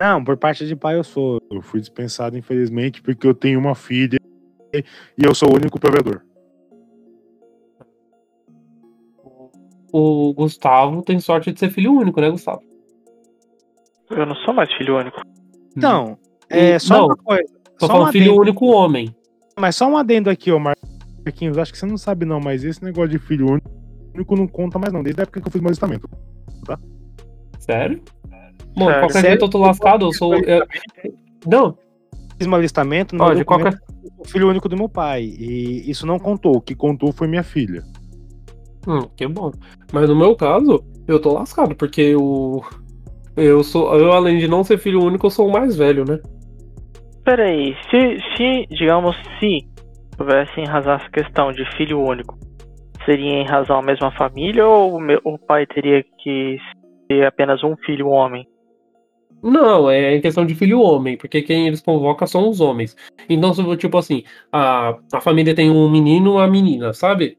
Não, 0.00 0.24
por 0.24 0.36
parte 0.36 0.66
de 0.66 0.74
pai 0.74 0.96
eu 0.96 1.04
sou. 1.04 1.40
Eu 1.50 1.60
fui 1.62 1.80
dispensado, 1.80 2.36
infelizmente, 2.36 3.02
porque 3.02 3.26
eu 3.26 3.34
tenho 3.34 3.58
uma 3.60 3.74
filha 3.74 4.18
e 4.74 4.82
eu 5.24 5.34
sou 5.34 5.50
o 5.50 5.56
único 5.56 5.78
provedor. 5.78 6.22
O 9.92 10.32
Gustavo 10.34 11.02
tem 11.02 11.18
sorte 11.18 11.52
de 11.52 11.58
ser 11.58 11.70
filho 11.70 11.92
único, 11.92 12.20
né, 12.20 12.30
Gustavo? 12.30 12.62
Eu 14.10 14.24
não 14.26 14.34
sou 14.36 14.54
mais 14.54 14.72
filho 14.74 14.96
único. 14.98 15.20
Então, 15.76 16.16
é 16.48 16.74
E- 16.74 16.80
só 16.80 16.98
não, 16.98 17.06
uma 17.06 17.16
coisa. 17.16 17.44
Tô 17.78 17.86
Só 17.86 17.92
um 17.92 17.96
falando 17.96 18.12
filho 18.12 18.24
adendo, 18.26 18.40
único 18.40 18.66
homem. 18.66 19.14
mas 19.58 19.74
só 19.76 19.86
um 19.88 19.96
adendo 19.96 20.30
aqui, 20.30 20.52
ô 20.52 20.58
Marquinhos. 20.58 21.58
Acho 21.58 21.72
que 21.72 21.78
você 21.78 21.86
não 21.86 21.96
sabe 21.98 22.24
não, 22.24 22.40
mas 22.40 22.62
esse 22.64 22.82
negócio 22.84 23.08
de 23.10 23.18
filho 23.18 23.46
único 24.14 24.36
não 24.36 24.46
conta 24.46 24.78
mais 24.78 24.92
não, 24.92 25.02
desde 25.02 25.20
a 25.20 25.24
época 25.24 25.40
que 25.40 25.48
eu 25.48 25.52
fiz 25.52 25.60
meu 25.60 25.70
alistamento. 26.68 26.82
Sério? 27.58 28.02
Bom, 28.76 28.84
Sério. 28.86 29.00
qualquer 29.00 29.12
Sério? 29.12 29.28
jeito 29.30 29.44
eu 29.44 29.48
tô 29.50 29.58
lascado, 29.58 30.06
eu 30.06 30.12
sou. 30.12 30.34
eu- 30.34 30.66
Não, 31.46 31.76
Fiz 32.38 32.46
meu 32.46 32.56
alistamento 32.56 33.14
no 33.14 33.22
ó, 33.24 33.26
meu 33.28 33.36
de 33.36 33.44
documento, 33.44 33.76
qualquer. 33.78 33.94
eu 34.02 34.10
sou 34.16 34.24
filho 34.24 34.48
único 34.48 34.66
do 34.68 34.76
meu 34.76 34.88
pai. 34.88 35.24
E 35.24 35.90
isso 35.90 36.06
não 36.06 36.18
contou. 36.18 36.56
O 36.56 36.60
que 36.60 36.74
contou 36.74 37.12
foi 37.12 37.28
minha 37.28 37.42
filha. 37.42 37.82
Hum, 38.88 39.02
que 39.14 39.26
bom. 39.26 39.52
Mas 39.92 40.08
no 40.08 40.16
meu 40.16 40.34
caso, 40.34 40.82
eu 41.06 41.20
tô 41.20 41.34
lascado, 41.34 41.74
porque 41.74 42.00
eu. 42.00 42.62
Eu 43.36 43.62
sou. 43.62 43.94
Eu, 43.98 44.12
além 44.12 44.38
de 44.38 44.48
não 44.48 44.64
ser 44.64 44.78
filho 44.78 45.02
único, 45.04 45.26
eu 45.26 45.30
sou 45.30 45.48
o 45.48 45.52
mais 45.52 45.76
velho, 45.76 46.04
né? 46.06 46.18
Peraí, 47.24 47.76
se, 47.90 48.16
se, 48.36 48.66
digamos, 48.74 49.14
se 49.38 49.68
houvesse 50.18 50.58
em 50.60 50.66
razão 50.66 50.94
essa 50.94 51.10
questão 51.10 51.52
de 51.52 51.64
filho 51.76 52.00
único, 52.00 52.38
seria 53.04 53.30
em 53.40 53.44
razão 53.46 53.78
a 53.78 53.82
mesma 53.82 54.10
família 54.12 54.66
ou 54.66 54.94
o, 54.96 55.00
meu- 55.00 55.20
o 55.24 55.38
pai 55.38 55.66
teria 55.66 56.04
que 56.22 56.58
ter 57.08 57.24
apenas 57.26 57.62
um 57.64 57.76
filho 57.84 58.08
homem? 58.08 58.46
Não, 59.42 59.88
é 59.90 60.16
em 60.16 60.20
questão 60.20 60.44
de 60.44 60.54
filho 60.54 60.80
homem, 60.82 61.16
porque 61.16 61.40
quem 61.40 61.66
eles 61.66 61.80
convocam 61.80 62.26
são 62.26 62.48
os 62.48 62.60
homens. 62.60 62.94
Então, 63.28 63.52
tipo 63.76 63.96
assim, 63.96 64.22
a, 64.52 64.94
a 65.14 65.20
família 65.20 65.54
tem 65.54 65.70
um 65.70 65.88
menino 65.90 66.32
e 66.32 66.34
uma 66.34 66.46
menina, 66.46 66.92
sabe? 66.92 67.38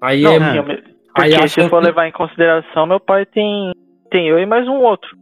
Aí 0.00 0.22
Não, 0.22 0.34
é. 0.34 0.58
eu 0.58 0.62
aí 0.62 1.30
porque 1.32 1.48
se 1.48 1.54
chance- 1.56 1.68
for 1.68 1.82
levar 1.82 2.06
em 2.06 2.12
consideração, 2.12 2.86
meu 2.86 3.00
pai 3.00 3.26
tem, 3.26 3.72
tem 4.10 4.28
eu 4.28 4.38
e 4.38 4.46
mais 4.46 4.68
um 4.68 4.76
outro. 4.82 5.18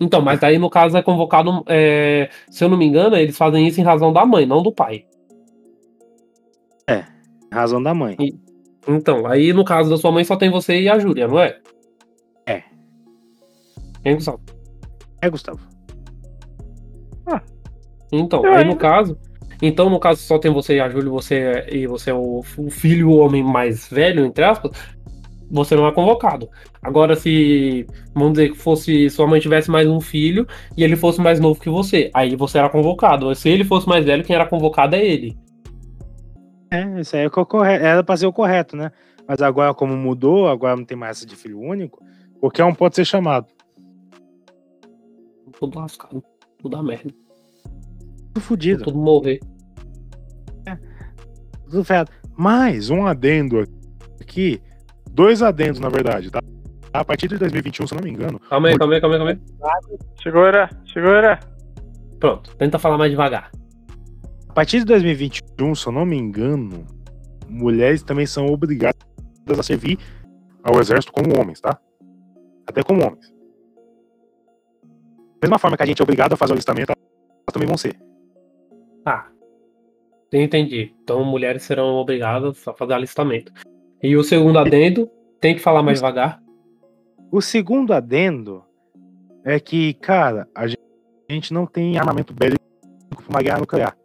Então, 0.00 0.20
mas 0.20 0.42
aí 0.42 0.58
no 0.58 0.70
caso 0.70 0.96
é 0.96 1.02
convocado. 1.02 1.62
é, 1.68 2.28
se 2.48 2.64
eu 2.64 2.68
não 2.68 2.76
me 2.76 2.84
engano, 2.84 3.16
eles 3.16 3.36
fazem 3.38 3.66
isso 3.66 3.80
em 3.80 3.84
razão 3.84 4.12
da 4.12 4.24
mãe, 4.26 4.44
não 4.46 4.62
do 4.62 4.72
pai. 4.72 5.04
Razão 7.52 7.82
da 7.82 7.94
mãe. 7.94 8.16
Então, 8.86 9.26
aí 9.26 9.52
no 9.52 9.64
caso 9.64 9.90
da 9.90 9.96
sua 9.96 10.12
mãe 10.12 10.24
só 10.24 10.36
tem 10.36 10.50
você 10.50 10.80
e 10.80 10.88
a 10.88 10.98
Júlia, 10.98 11.26
não 11.28 11.38
é? 11.40 11.58
É. 12.46 12.62
Quem 14.02 14.14
Gustavo? 14.14 14.40
É, 15.20 15.28
Gustavo. 15.30 15.60
Então, 18.10 18.42
Eu 18.42 18.52
aí 18.52 18.58
ainda- 18.58 18.70
no 18.70 18.76
caso. 18.76 19.18
Então, 19.60 19.90
no 19.90 19.98
caso, 20.00 20.22
só 20.22 20.38
tem 20.38 20.50
você 20.52 20.76
e 20.76 20.80
a 20.80 20.88
Júlia, 20.88 21.10
você 21.10 21.34
é- 21.34 21.76
e 21.76 21.86
você 21.86 22.10
é 22.10 22.14
o, 22.14 22.42
o 22.56 22.70
filho 22.70 23.10
o 23.10 23.18
homem 23.18 23.42
mais 23.42 23.86
velho, 23.88 24.24
entre 24.24 24.44
aspas, 24.44 24.70
você 25.50 25.74
não 25.76 25.86
é 25.86 25.92
convocado. 25.92 26.48
Agora, 26.80 27.14
se, 27.16 27.84
vamos 28.14 28.32
dizer 28.32 28.50
que 28.52 28.56
fosse, 28.56 29.10
sua 29.10 29.26
mãe 29.26 29.40
tivesse 29.40 29.70
mais 29.70 29.86
um 29.88 30.00
filho 30.00 30.46
e 30.76 30.82
ele 30.84 30.96
fosse 30.96 31.20
mais 31.20 31.38
novo 31.40 31.60
que 31.60 31.68
você, 31.68 32.10
aí 32.14 32.34
você 32.36 32.56
era 32.58 32.70
convocado. 32.70 33.34
Se 33.34 33.48
ele 33.50 33.64
fosse 33.64 33.86
mais 33.88 34.04
velho, 34.06 34.24
quem 34.24 34.34
era 34.36 34.46
convocado 34.46 34.94
é 34.96 35.04
ele. 35.04 35.36
É, 36.70 37.00
isso 37.00 37.16
aí 37.16 37.22
é 37.22 37.26
o 37.26 37.30
correto. 37.30 37.84
Era 37.84 38.02
pra 38.04 38.16
ser 38.16 38.26
o 38.26 38.32
correto, 38.32 38.76
né? 38.76 38.92
Mas 39.26 39.42
agora, 39.42 39.74
como 39.74 39.96
mudou, 39.96 40.48
agora 40.48 40.76
não 40.76 40.84
tem 40.84 40.96
mais 40.96 41.18
essa 41.18 41.26
de 41.26 41.36
filho 41.36 41.60
único, 41.60 42.02
qualquer 42.40 42.64
um 42.64 42.74
pode 42.74 42.96
ser 42.96 43.04
chamado. 43.04 43.46
tudo 45.58 45.78
lascado. 45.78 46.22
Tudo 46.58 46.76
a 46.76 46.82
merda. 46.82 47.14
Tudo 48.32 48.40
fudido. 48.40 48.84
Tudo 48.84 48.98
morrer. 48.98 49.40
Tudo 51.64 51.84
ferrado. 51.84 52.10
Mais 52.36 52.88
um 52.88 53.06
adendo 53.06 53.64
aqui. 54.20 54.60
Dois 55.10 55.42
adendos, 55.42 55.80
na 55.80 55.88
verdade, 55.88 56.30
tá? 56.30 56.40
A 56.92 57.04
partir 57.04 57.28
de 57.28 57.36
2021, 57.36 57.86
se 57.86 57.94
eu 57.94 57.96
não 57.96 58.04
me 58.04 58.10
engano, 58.10 58.40
Calma 58.40 58.68
aí, 58.68 58.78
calma 58.78 58.94
aí, 58.94 59.00
calma 59.00 59.16
aí, 59.16 59.18
calma 59.18 59.32
aí. 59.32 59.98
Segura, 60.22 60.70
segura. 60.90 61.40
Pronto, 62.18 62.56
tenta 62.56 62.78
falar 62.78 62.96
mais 62.96 63.10
devagar. 63.10 63.50
A 64.48 64.52
partir 64.52 64.80
de 64.80 64.84
2021, 64.86 65.74
se 65.74 65.86
eu 65.86 65.92
não 65.92 66.04
me 66.04 66.16
engano, 66.16 66.84
mulheres 67.48 68.02
também 68.02 68.26
são 68.26 68.46
obrigadas 68.46 68.98
a 69.48 69.62
servir 69.62 69.98
ao 70.62 70.80
exército 70.80 71.12
como 71.12 71.38
homens, 71.38 71.60
tá? 71.60 71.78
Até 72.66 72.82
como 72.82 73.02
homens. 73.04 73.32
Da 75.40 75.46
mesma 75.46 75.58
forma 75.58 75.76
que 75.76 75.82
a 75.82 75.86
gente 75.86 76.00
é 76.00 76.02
obrigado 76.02 76.32
a 76.32 76.36
fazer 76.36 76.52
o 76.52 76.54
alistamento, 76.54 76.92
elas 76.92 77.52
também 77.52 77.68
vão 77.68 77.76
ser. 77.76 77.96
Tá. 79.04 79.30
Entendi. 80.32 80.94
Então 81.02 81.24
mulheres 81.24 81.62
serão 81.62 81.94
obrigadas 81.94 82.66
a 82.66 82.74
fazer 82.74 82.92
alistamento. 82.94 83.52
E 84.02 84.16
o 84.16 84.22
segundo 84.22 84.58
adendo, 84.58 85.08
tem 85.40 85.54
que 85.54 85.60
falar 85.62 85.82
mais 85.82 85.98
devagar. 85.98 86.40
o 87.30 87.40
segundo 87.40 87.92
adendo 87.92 88.64
É 89.44 89.58
que, 89.58 89.94
cara, 89.94 90.48
a 90.54 90.66
gente, 90.66 91.52
não 91.52 91.64
tem 91.66 91.96
armamento 91.96 92.34
bélico 92.34 92.62
pra 93.08 93.28
uma 93.28 93.42
guerra 93.42 93.60
nuclear. 93.60 93.96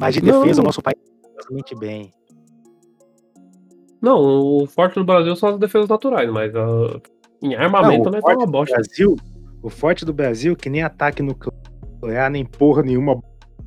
Mas 0.00 0.14
de 0.14 0.22
Não. 0.22 0.40
defesa 0.40 0.60
o 0.60 0.64
nosso 0.64 0.82
país 0.82 0.96
tá 1.22 1.28
bastante 1.36 1.74
bem. 1.74 2.10
Não, 4.00 4.18
o 4.18 4.66
forte 4.66 4.94
do 4.94 5.04
Brasil 5.04 5.34
são 5.36 5.50
as 5.50 5.58
defesas 5.58 5.88
naturais, 5.88 6.30
mas 6.30 6.54
ah, 6.54 7.00
em 7.42 7.54
armamento 7.54 8.04
Não, 8.04 8.10
o 8.10 8.12
não, 8.12 8.12
tá 8.12 8.18
uma 8.18 8.20
forte 8.20 8.46
do 8.46 8.52
bosta. 8.52 8.76
Brasil, 8.76 9.16
o 9.62 9.70
forte 9.70 10.04
do 10.04 10.12
Brasil, 10.12 10.54
que 10.54 10.68
nem 10.68 10.82
ataque 10.82 11.22
nuclear, 11.22 12.30
nem 12.30 12.44
porra 12.44 12.82
nenhuma 12.82 13.20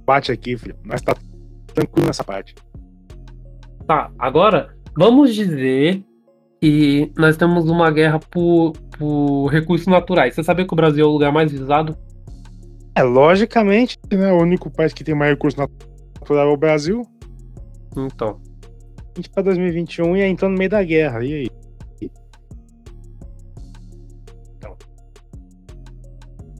Bate 0.09 0.31
aqui, 0.31 0.57
filho. 0.57 0.75
Nós 0.83 1.03
tá 1.03 1.15
tranquilo 1.71 2.07
nessa 2.07 2.23
parte. 2.23 2.55
Tá, 3.85 4.11
agora 4.17 4.75
vamos 4.97 5.35
dizer 5.35 6.03
que 6.59 7.11
nós 7.15 7.37
temos 7.37 7.69
uma 7.69 7.91
guerra 7.91 8.19
por, 8.19 8.73
por 8.97 9.49
recursos 9.49 9.85
naturais. 9.85 10.33
Você 10.33 10.43
sabia 10.43 10.65
que 10.65 10.73
o 10.73 10.75
Brasil 10.75 11.05
é 11.05 11.07
o 11.07 11.11
lugar 11.11 11.31
mais 11.31 11.51
visado? 11.51 11.95
É, 12.95 13.03
logicamente, 13.03 13.99
Né? 14.11 14.33
O 14.33 14.41
único 14.41 14.71
país 14.71 14.93
que 14.93 15.03
tem 15.03 15.13
mais 15.13 15.29
recurso 15.29 15.59
natural 15.59 15.88
é 16.31 16.43
o 16.43 16.57
Brasil. 16.57 17.01
Então. 17.97 18.39
a 19.13 19.17
gente 19.17 19.29
pra 19.29 19.43
2021 19.43 20.17
ia 20.17 20.27
entrando 20.27 20.53
no 20.53 20.57
meio 20.57 20.69
da 20.69 20.83
guerra. 20.83 21.23
E 21.23 21.33
aí? 21.33 21.47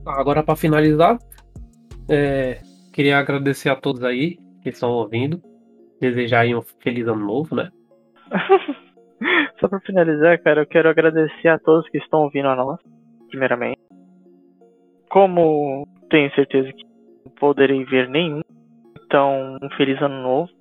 Agora, 0.05 0.41
para 0.41 0.55
finalizar, 0.55 1.19
é, 2.09 2.59
queria 2.91 3.19
agradecer 3.19 3.69
a 3.69 3.75
todos 3.75 4.03
aí 4.03 4.37
que 4.63 4.69
estão 4.69 4.89
ouvindo. 4.89 5.41
Desejar 6.01 6.41
aí 6.41 6.55
um 6.55 6.61
feliz 6.61 7.07
ano 7.07 7.25
novo, 7.25 7.55
né? 7.55 7.69
Só 9.59 9.67
pra 9.67 9.79
finalizar, 9.81 10.41
cara, 10.41 10.61
eu 10.61 10.65
quero 10.65 10.89
agradecer 10.89 11.49
a 11.49 11.59
todos 11.59 11.87
que 11.89 11.97
estão 11.97 12.21
ouvindo 12.21 12.47
a 12.47 12.55
nós, 12.55 12.79
primeiramente. 13.29 13.79
Como 15.09 15.87
tenho 16.09 16.33
certeza 16.33 16.71
que 16.71 16.83
não 17.25 17.31
poderei 17.33 17.83
ver 17.85 18.09
nenhum, 18.09 18.41
então 19.09 19.57
um 19.59 19.69
feliz 19.71 19.99
ano 20.03 20.21
novo. 20.21 20.51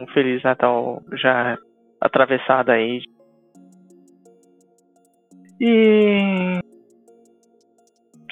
Um 0.00 0.06
feliz 0.08 0.42
Natal 0.42 1.02
já 1.12 1.58
atravessado 2.00 2.70
aí. 2.70 3.02
E 5.60 6.58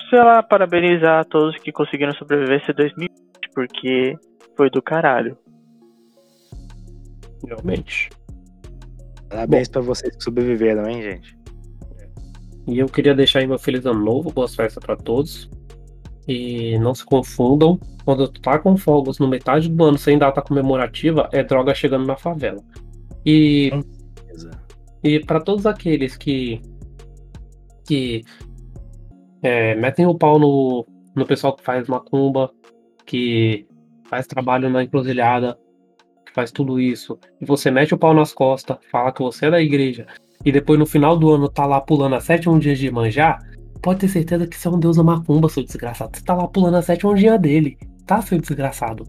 sei 0.09 0.19
lá, 0.19 0.43
parabenizar 0.43 1.21
a 1.21 1.25
todos 1.25 1.57
que 1.59 1.71
conseguiram 1.71 2.13
sobreviver 2.15 2.63
esse 2.63 2.73
2020, 2.73 3.11
porque 3.55 4.17
foi 4.57 4.71
do 4.71 4.83
caralho. 4.83 5.37
Realmente. 7.47 8.09
Parabéns 9.29 9.69
pra 9.69 9.83
vocês 9.83 10.17
que 10.17 10.25
sobreviveram, 10.25 10.89
hein, 10.89 11.03
gente? 11.03 11.37
E 12.67 12.79
eu 12.79 12.87
queria 12.87 13.15
deixar 13.15 13.41
aí 13.41 13.47
meu 13.47 13.59
feliz 13.59 13.85
ano 13.85 14.03
novo, 14.03 14.33
boas 14.33 14.55
festas 14.55 14.83
para 14.83 14.97
todos. 14.97 15.51
E 16.27 16.79
não 16.79 16.95
se 16.95 17.05
confundam, 17.05 17.79
quando 18.05 18.29
tu 18.29 18.41
tá 18.41 18.59
com 18.59 18.77
fogos 18.77 19.19
no 19.19 19.27
metade 19.27 19.69
do 19.69 19.85
ano 19.85 19.99
sem 19.99 20.19
data 20.19 20.41
comemorativa, 20.41 21.29
é 21.33 21.43
droga 21.43 21.75
chegando 21.75 22.07
na 22.07 22.17
favela. 22.17 22.63
E. 23.25 23.71
E 25.03 25.19
para 25.19 25.41
todos 25.41 25.67
aqueles 25.67 26.17
que 26.17 26.63
que 27.85 28.25
é, 29.43 29.75
metem 29.75 30.07
o 30.07 30.15
pau 30.15 30.39
no, 30.39 30.87
no 31.15 31.27
pessoal 31.27 31.55
que 31.55 31.65
faz 31.65 31.89
macumba, 31.89 32.51
que 33.05 33.67
faz 34.09 34.27
trabalho 34.27 34.71
na 34.71 34.85
encruzilhada, 34.85 35.59
que 36.25 36.33
faz 36.33 36.53
tudo 36.53 36.81
isso, 36.81 37.19
e 37.41 37.45
você 37.45 37.71
mete 37.71 37.95
o 37.95 37.99
pau 37.99 38.15
nas 38.15 38.33
costas, 38.33 38.79
fala 38.91 39.13
que 39.13 39.23
você 39.23 39.47
é 39.47 39.51
da 39.51 39.61
igreja, 39.61 40.07
e 40.45 40.53
depois 40.53 40.79
no 40.79 40.87
final 40.87 41.17
do 41.17 41.31
ano 41.31 41.49
tá 41.49 41.67
lá 41.67 41.81
pulando 41.81 42.15
a 42.15 42.21
sete 42.21 42.49
dias 42.59 42.79
de 42.79 42.91
manjar, 42.91 43.39
pode 43.83 44.01
ter 44.01 44.09
certeza 44.09 44.47
que 44.47 44.57
você 44.57 44.69
é 44.69 44.71
um 44.71 44.79
deus 44.79 44.97
da 44.97 45.03
macumba, 45.03 45.49
seu 45.49 45.65
desgraçado. 45.65 46.17
Você 46.17 46.25
tá 46.25 46.35
lá 46.35 46.47
pulando 46.47 46.77
a 46.77 46.83
sete 46.83 47.07
dia 47.15 47.37
dele, 47.37 47.77
tá, 48.07 48.23
seu 48.23 48.39
desgraçado? 48.39 49.07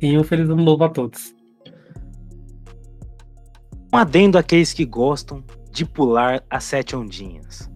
E 0.00 0.16
um 0.16 0.24
feliz 0.24 0.48
ano 0.48 0.64
novo 0.64 0.82
a 0.82 0.88
todos. 0.88 1.34
Um 3.92 3.96
adendo 3.96 4.38
àqueles 4.38 4.72
que 4.72 4.84
gostam 4.84 5.44
de 5.70 5.84
pular 5.84 6.42
as 6.48 6.64
sete 6.64 6.96
ondinhas. 6.96 7.70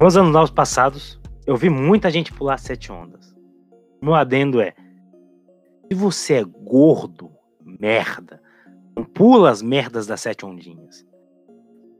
Nos 0.00 0.16
anos 0.16 0.32
novos 0.32 0.50
passados, 0.50 1.20
eu 1.46 1.56
vi 1.56 1.68
muita 1.68 2.10
gente 2.10 2.32
pular 2.32 2.58
sete 2.58 2.90
ondas. 2.90 3.34
Meu 4.02 4.14
adendo 4.14 4.60
é: 4.60 4.74
se 5.88 5.94
você 5.94 6.34
é 6.34 6.44
gordo, 6.44 7.30
merda, 7.62 8.40
não 8.96 9.04
pula 9.04 9.50
as 9.50 9.62
merdas 9.62 10.06
das 10.06 10.20
sete 10.20 10.44
ondinhas. 10.44 11.06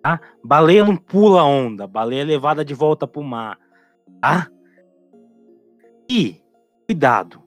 Tá? 0.05 0.21
Baleia 0.45 0.85
não 0.85 0.97
pula 0.99 1.43
onda, 1.45 1.87
baleia 1.87 2.21
é 2.21 2.25
levada 2.25 2.63
de 2.63 2.75
volta 2.75 3.07
pro 3.07 3.23
mar. 3.23 3.59
Tá? 4.21 4.49
E, 6.11 6.37
cuidado, 6.87 7.41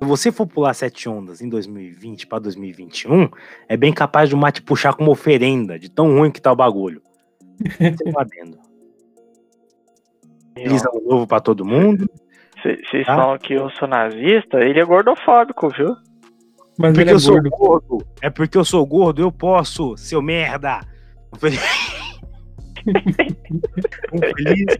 se 0.00 0.08
você 0.08 0.32
for 0.32 0.46
pular 0.46 0.72
sete 0.72 1.06
ondas 1.06 1.42
em 1.42 1.50
2020 1.50 2.26
para 2.26 2.38
2021, 2.38 3.28
é 3.68 3.76
bem 3.76 3.92
capaz 3.92 4.30
de 4.30 4.34
o 4.34 4.38
mar 4.38 4.52
te 4.52 4.62
puxar 4.62 4.94
como 4.94 5.10
oferenda, 5.10 5.78
de 5.78 5.90
tão 5.90 6.16
ruim 6.16 6.30
que 6.30 6.40
tá 6.40 6.50
o 6.50 6.56
bagulho. 6.56 7.02
Você 7.78 7.92
tá 8.10 8.24
vendo. 8.24 8.56
Feliz 10.54 10.82
ano 10.86 11.02
novo 11.06 11.26
pra 11.26 11.40
todo 11.40 11.62
mundo. 11.62 12.08
Vocês 12.62 13.06
Ah. 13.06 13.16
falam 13.16 13.38
que 13.38 13.52
eu 13.52 13.68
sou 13.72 13.86
nazista, 13.86 14.60
ele 14.64 14.80
é 14.80 14.84
gordofóbico, 14.84 15.68
viu? 15.68 15.94
Mas 16.78 16.90
Porque 16.92 17.00
ele 17.02 17.10
é 17.10 17.12
eu 17.12 17.20
sou 17.20 17.34
gordo. 17.34 17.50
gordo. 17.50 18.06
É 18.22 18.30
porque 18.30 18.56
eu 18.56 18.64
sou 18.64 18.86
gordo, 18.86 19.20
eu 19.20 19.30
posso, 19.30 19.94
seu 19.98 20.22
merda. 20.22 20.80
Feliz, 21.38 21.60
um 24.12 24.18
feliz 24.18 24.78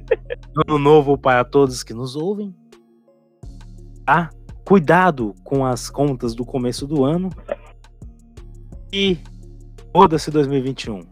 ano 0.67 0.79
novo 0.79 1.19
para 1.19 1.45
todos 1.45 1.83
que 1.83 1.95
nos 1.95 2.17
ouvem. 2.17 2.55
Tá? 4.05 4.31
Cuidado 4.65 5.35
com 5.45 5.65
as 5.65 5.89
contas 5.91 6.35
do 6.35 6.45
começo 6.45 6.87
do 6.87 7.05
ano. 7.05 7.31
E 8.93 9.19
foda-se 9.93 10.31
2021. 10.31 10.97
Um 10.97 11.05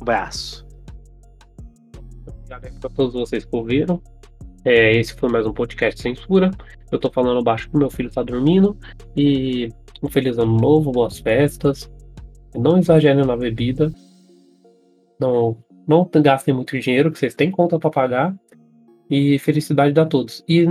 abraço. 0.00 0.66
Obrigado 2.26 2.80
pra 2.80 2.90
todos 2.90 3.14
vocês 3.14 3.44
que 3.44 3.56
ouviram. 3.56 4.02
É, 4.64 4.94
esse 4.96 5.14
foi 5.14 5.30
mais 5.30 5.46
um 5.46 5.52
podcast 5.52 6.00
Censura. 6.00 6.50
Eu 6.90 6.98
tô 6.98 7.10
falando 7.10 7.42
baixo 7.42 7.64
porque 7.66 7.78
meu 7.78 7.90
filho 7.90 8.10
tá 8.10 8.22
dormindo. 8.22 8.76
E 9.16 9.68
um 10.02 10.08
feliz 10.08 10.38
ano 10.38 10.56
novo, 10.56 10.92
boas 10.92 11.18
festas. 11.18 11.90
Não 12.54 12.78
exagerem 12.78 13.24
na 13.24 13.36
bebida. 13.36 13.92
Não, 15.18 15.56
não 15.90 16.08
gastem 16.22 16.54
muito 16.54 16.78
dinheiro, 16.78 17.10
que 17.10 17.18
vocês 17.18 17.34
têm 17.34 17.50
conta 17.50 17.76
pra 17.76 17.90
pagar. 17.90 18.36
E 19.10 19.40
felicidade 19.40 19.98
a 19.98 20.06
todos. 20.06 20.44
E 20.48 20.64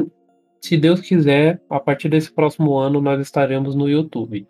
se 0.61 0.77
Deus 0.77 1.01
quiser, 1.01 1.61
a 1.69 1.77
partir 1.77 2.07
desse 2.07 2.31
próximo 2.31 2.77
ano 2.77 3.01
nós 3.01 3.19
estaremos 3.19 3.75
no 3.75 3.89
YouTube. 3.89 4.47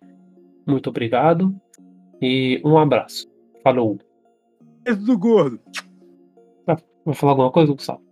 Muito 0.68 0.92
obrigado 0.92 1.56
e 2.22 2.62
um 2.64 2.78
abraço. 2.78 3.28
Falou. 3.64 3.98
Beijo 4.84 5.02
do 5.02 5.18
gordo. 5.18 5.60
Vai 7.04 7.16
falar 7.16 7.32
alguma 7.32 7.52
coisa, 7.52 7.74
Gustavo? 7.74 8.04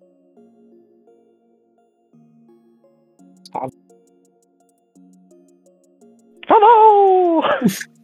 Falou! 6.48 7.44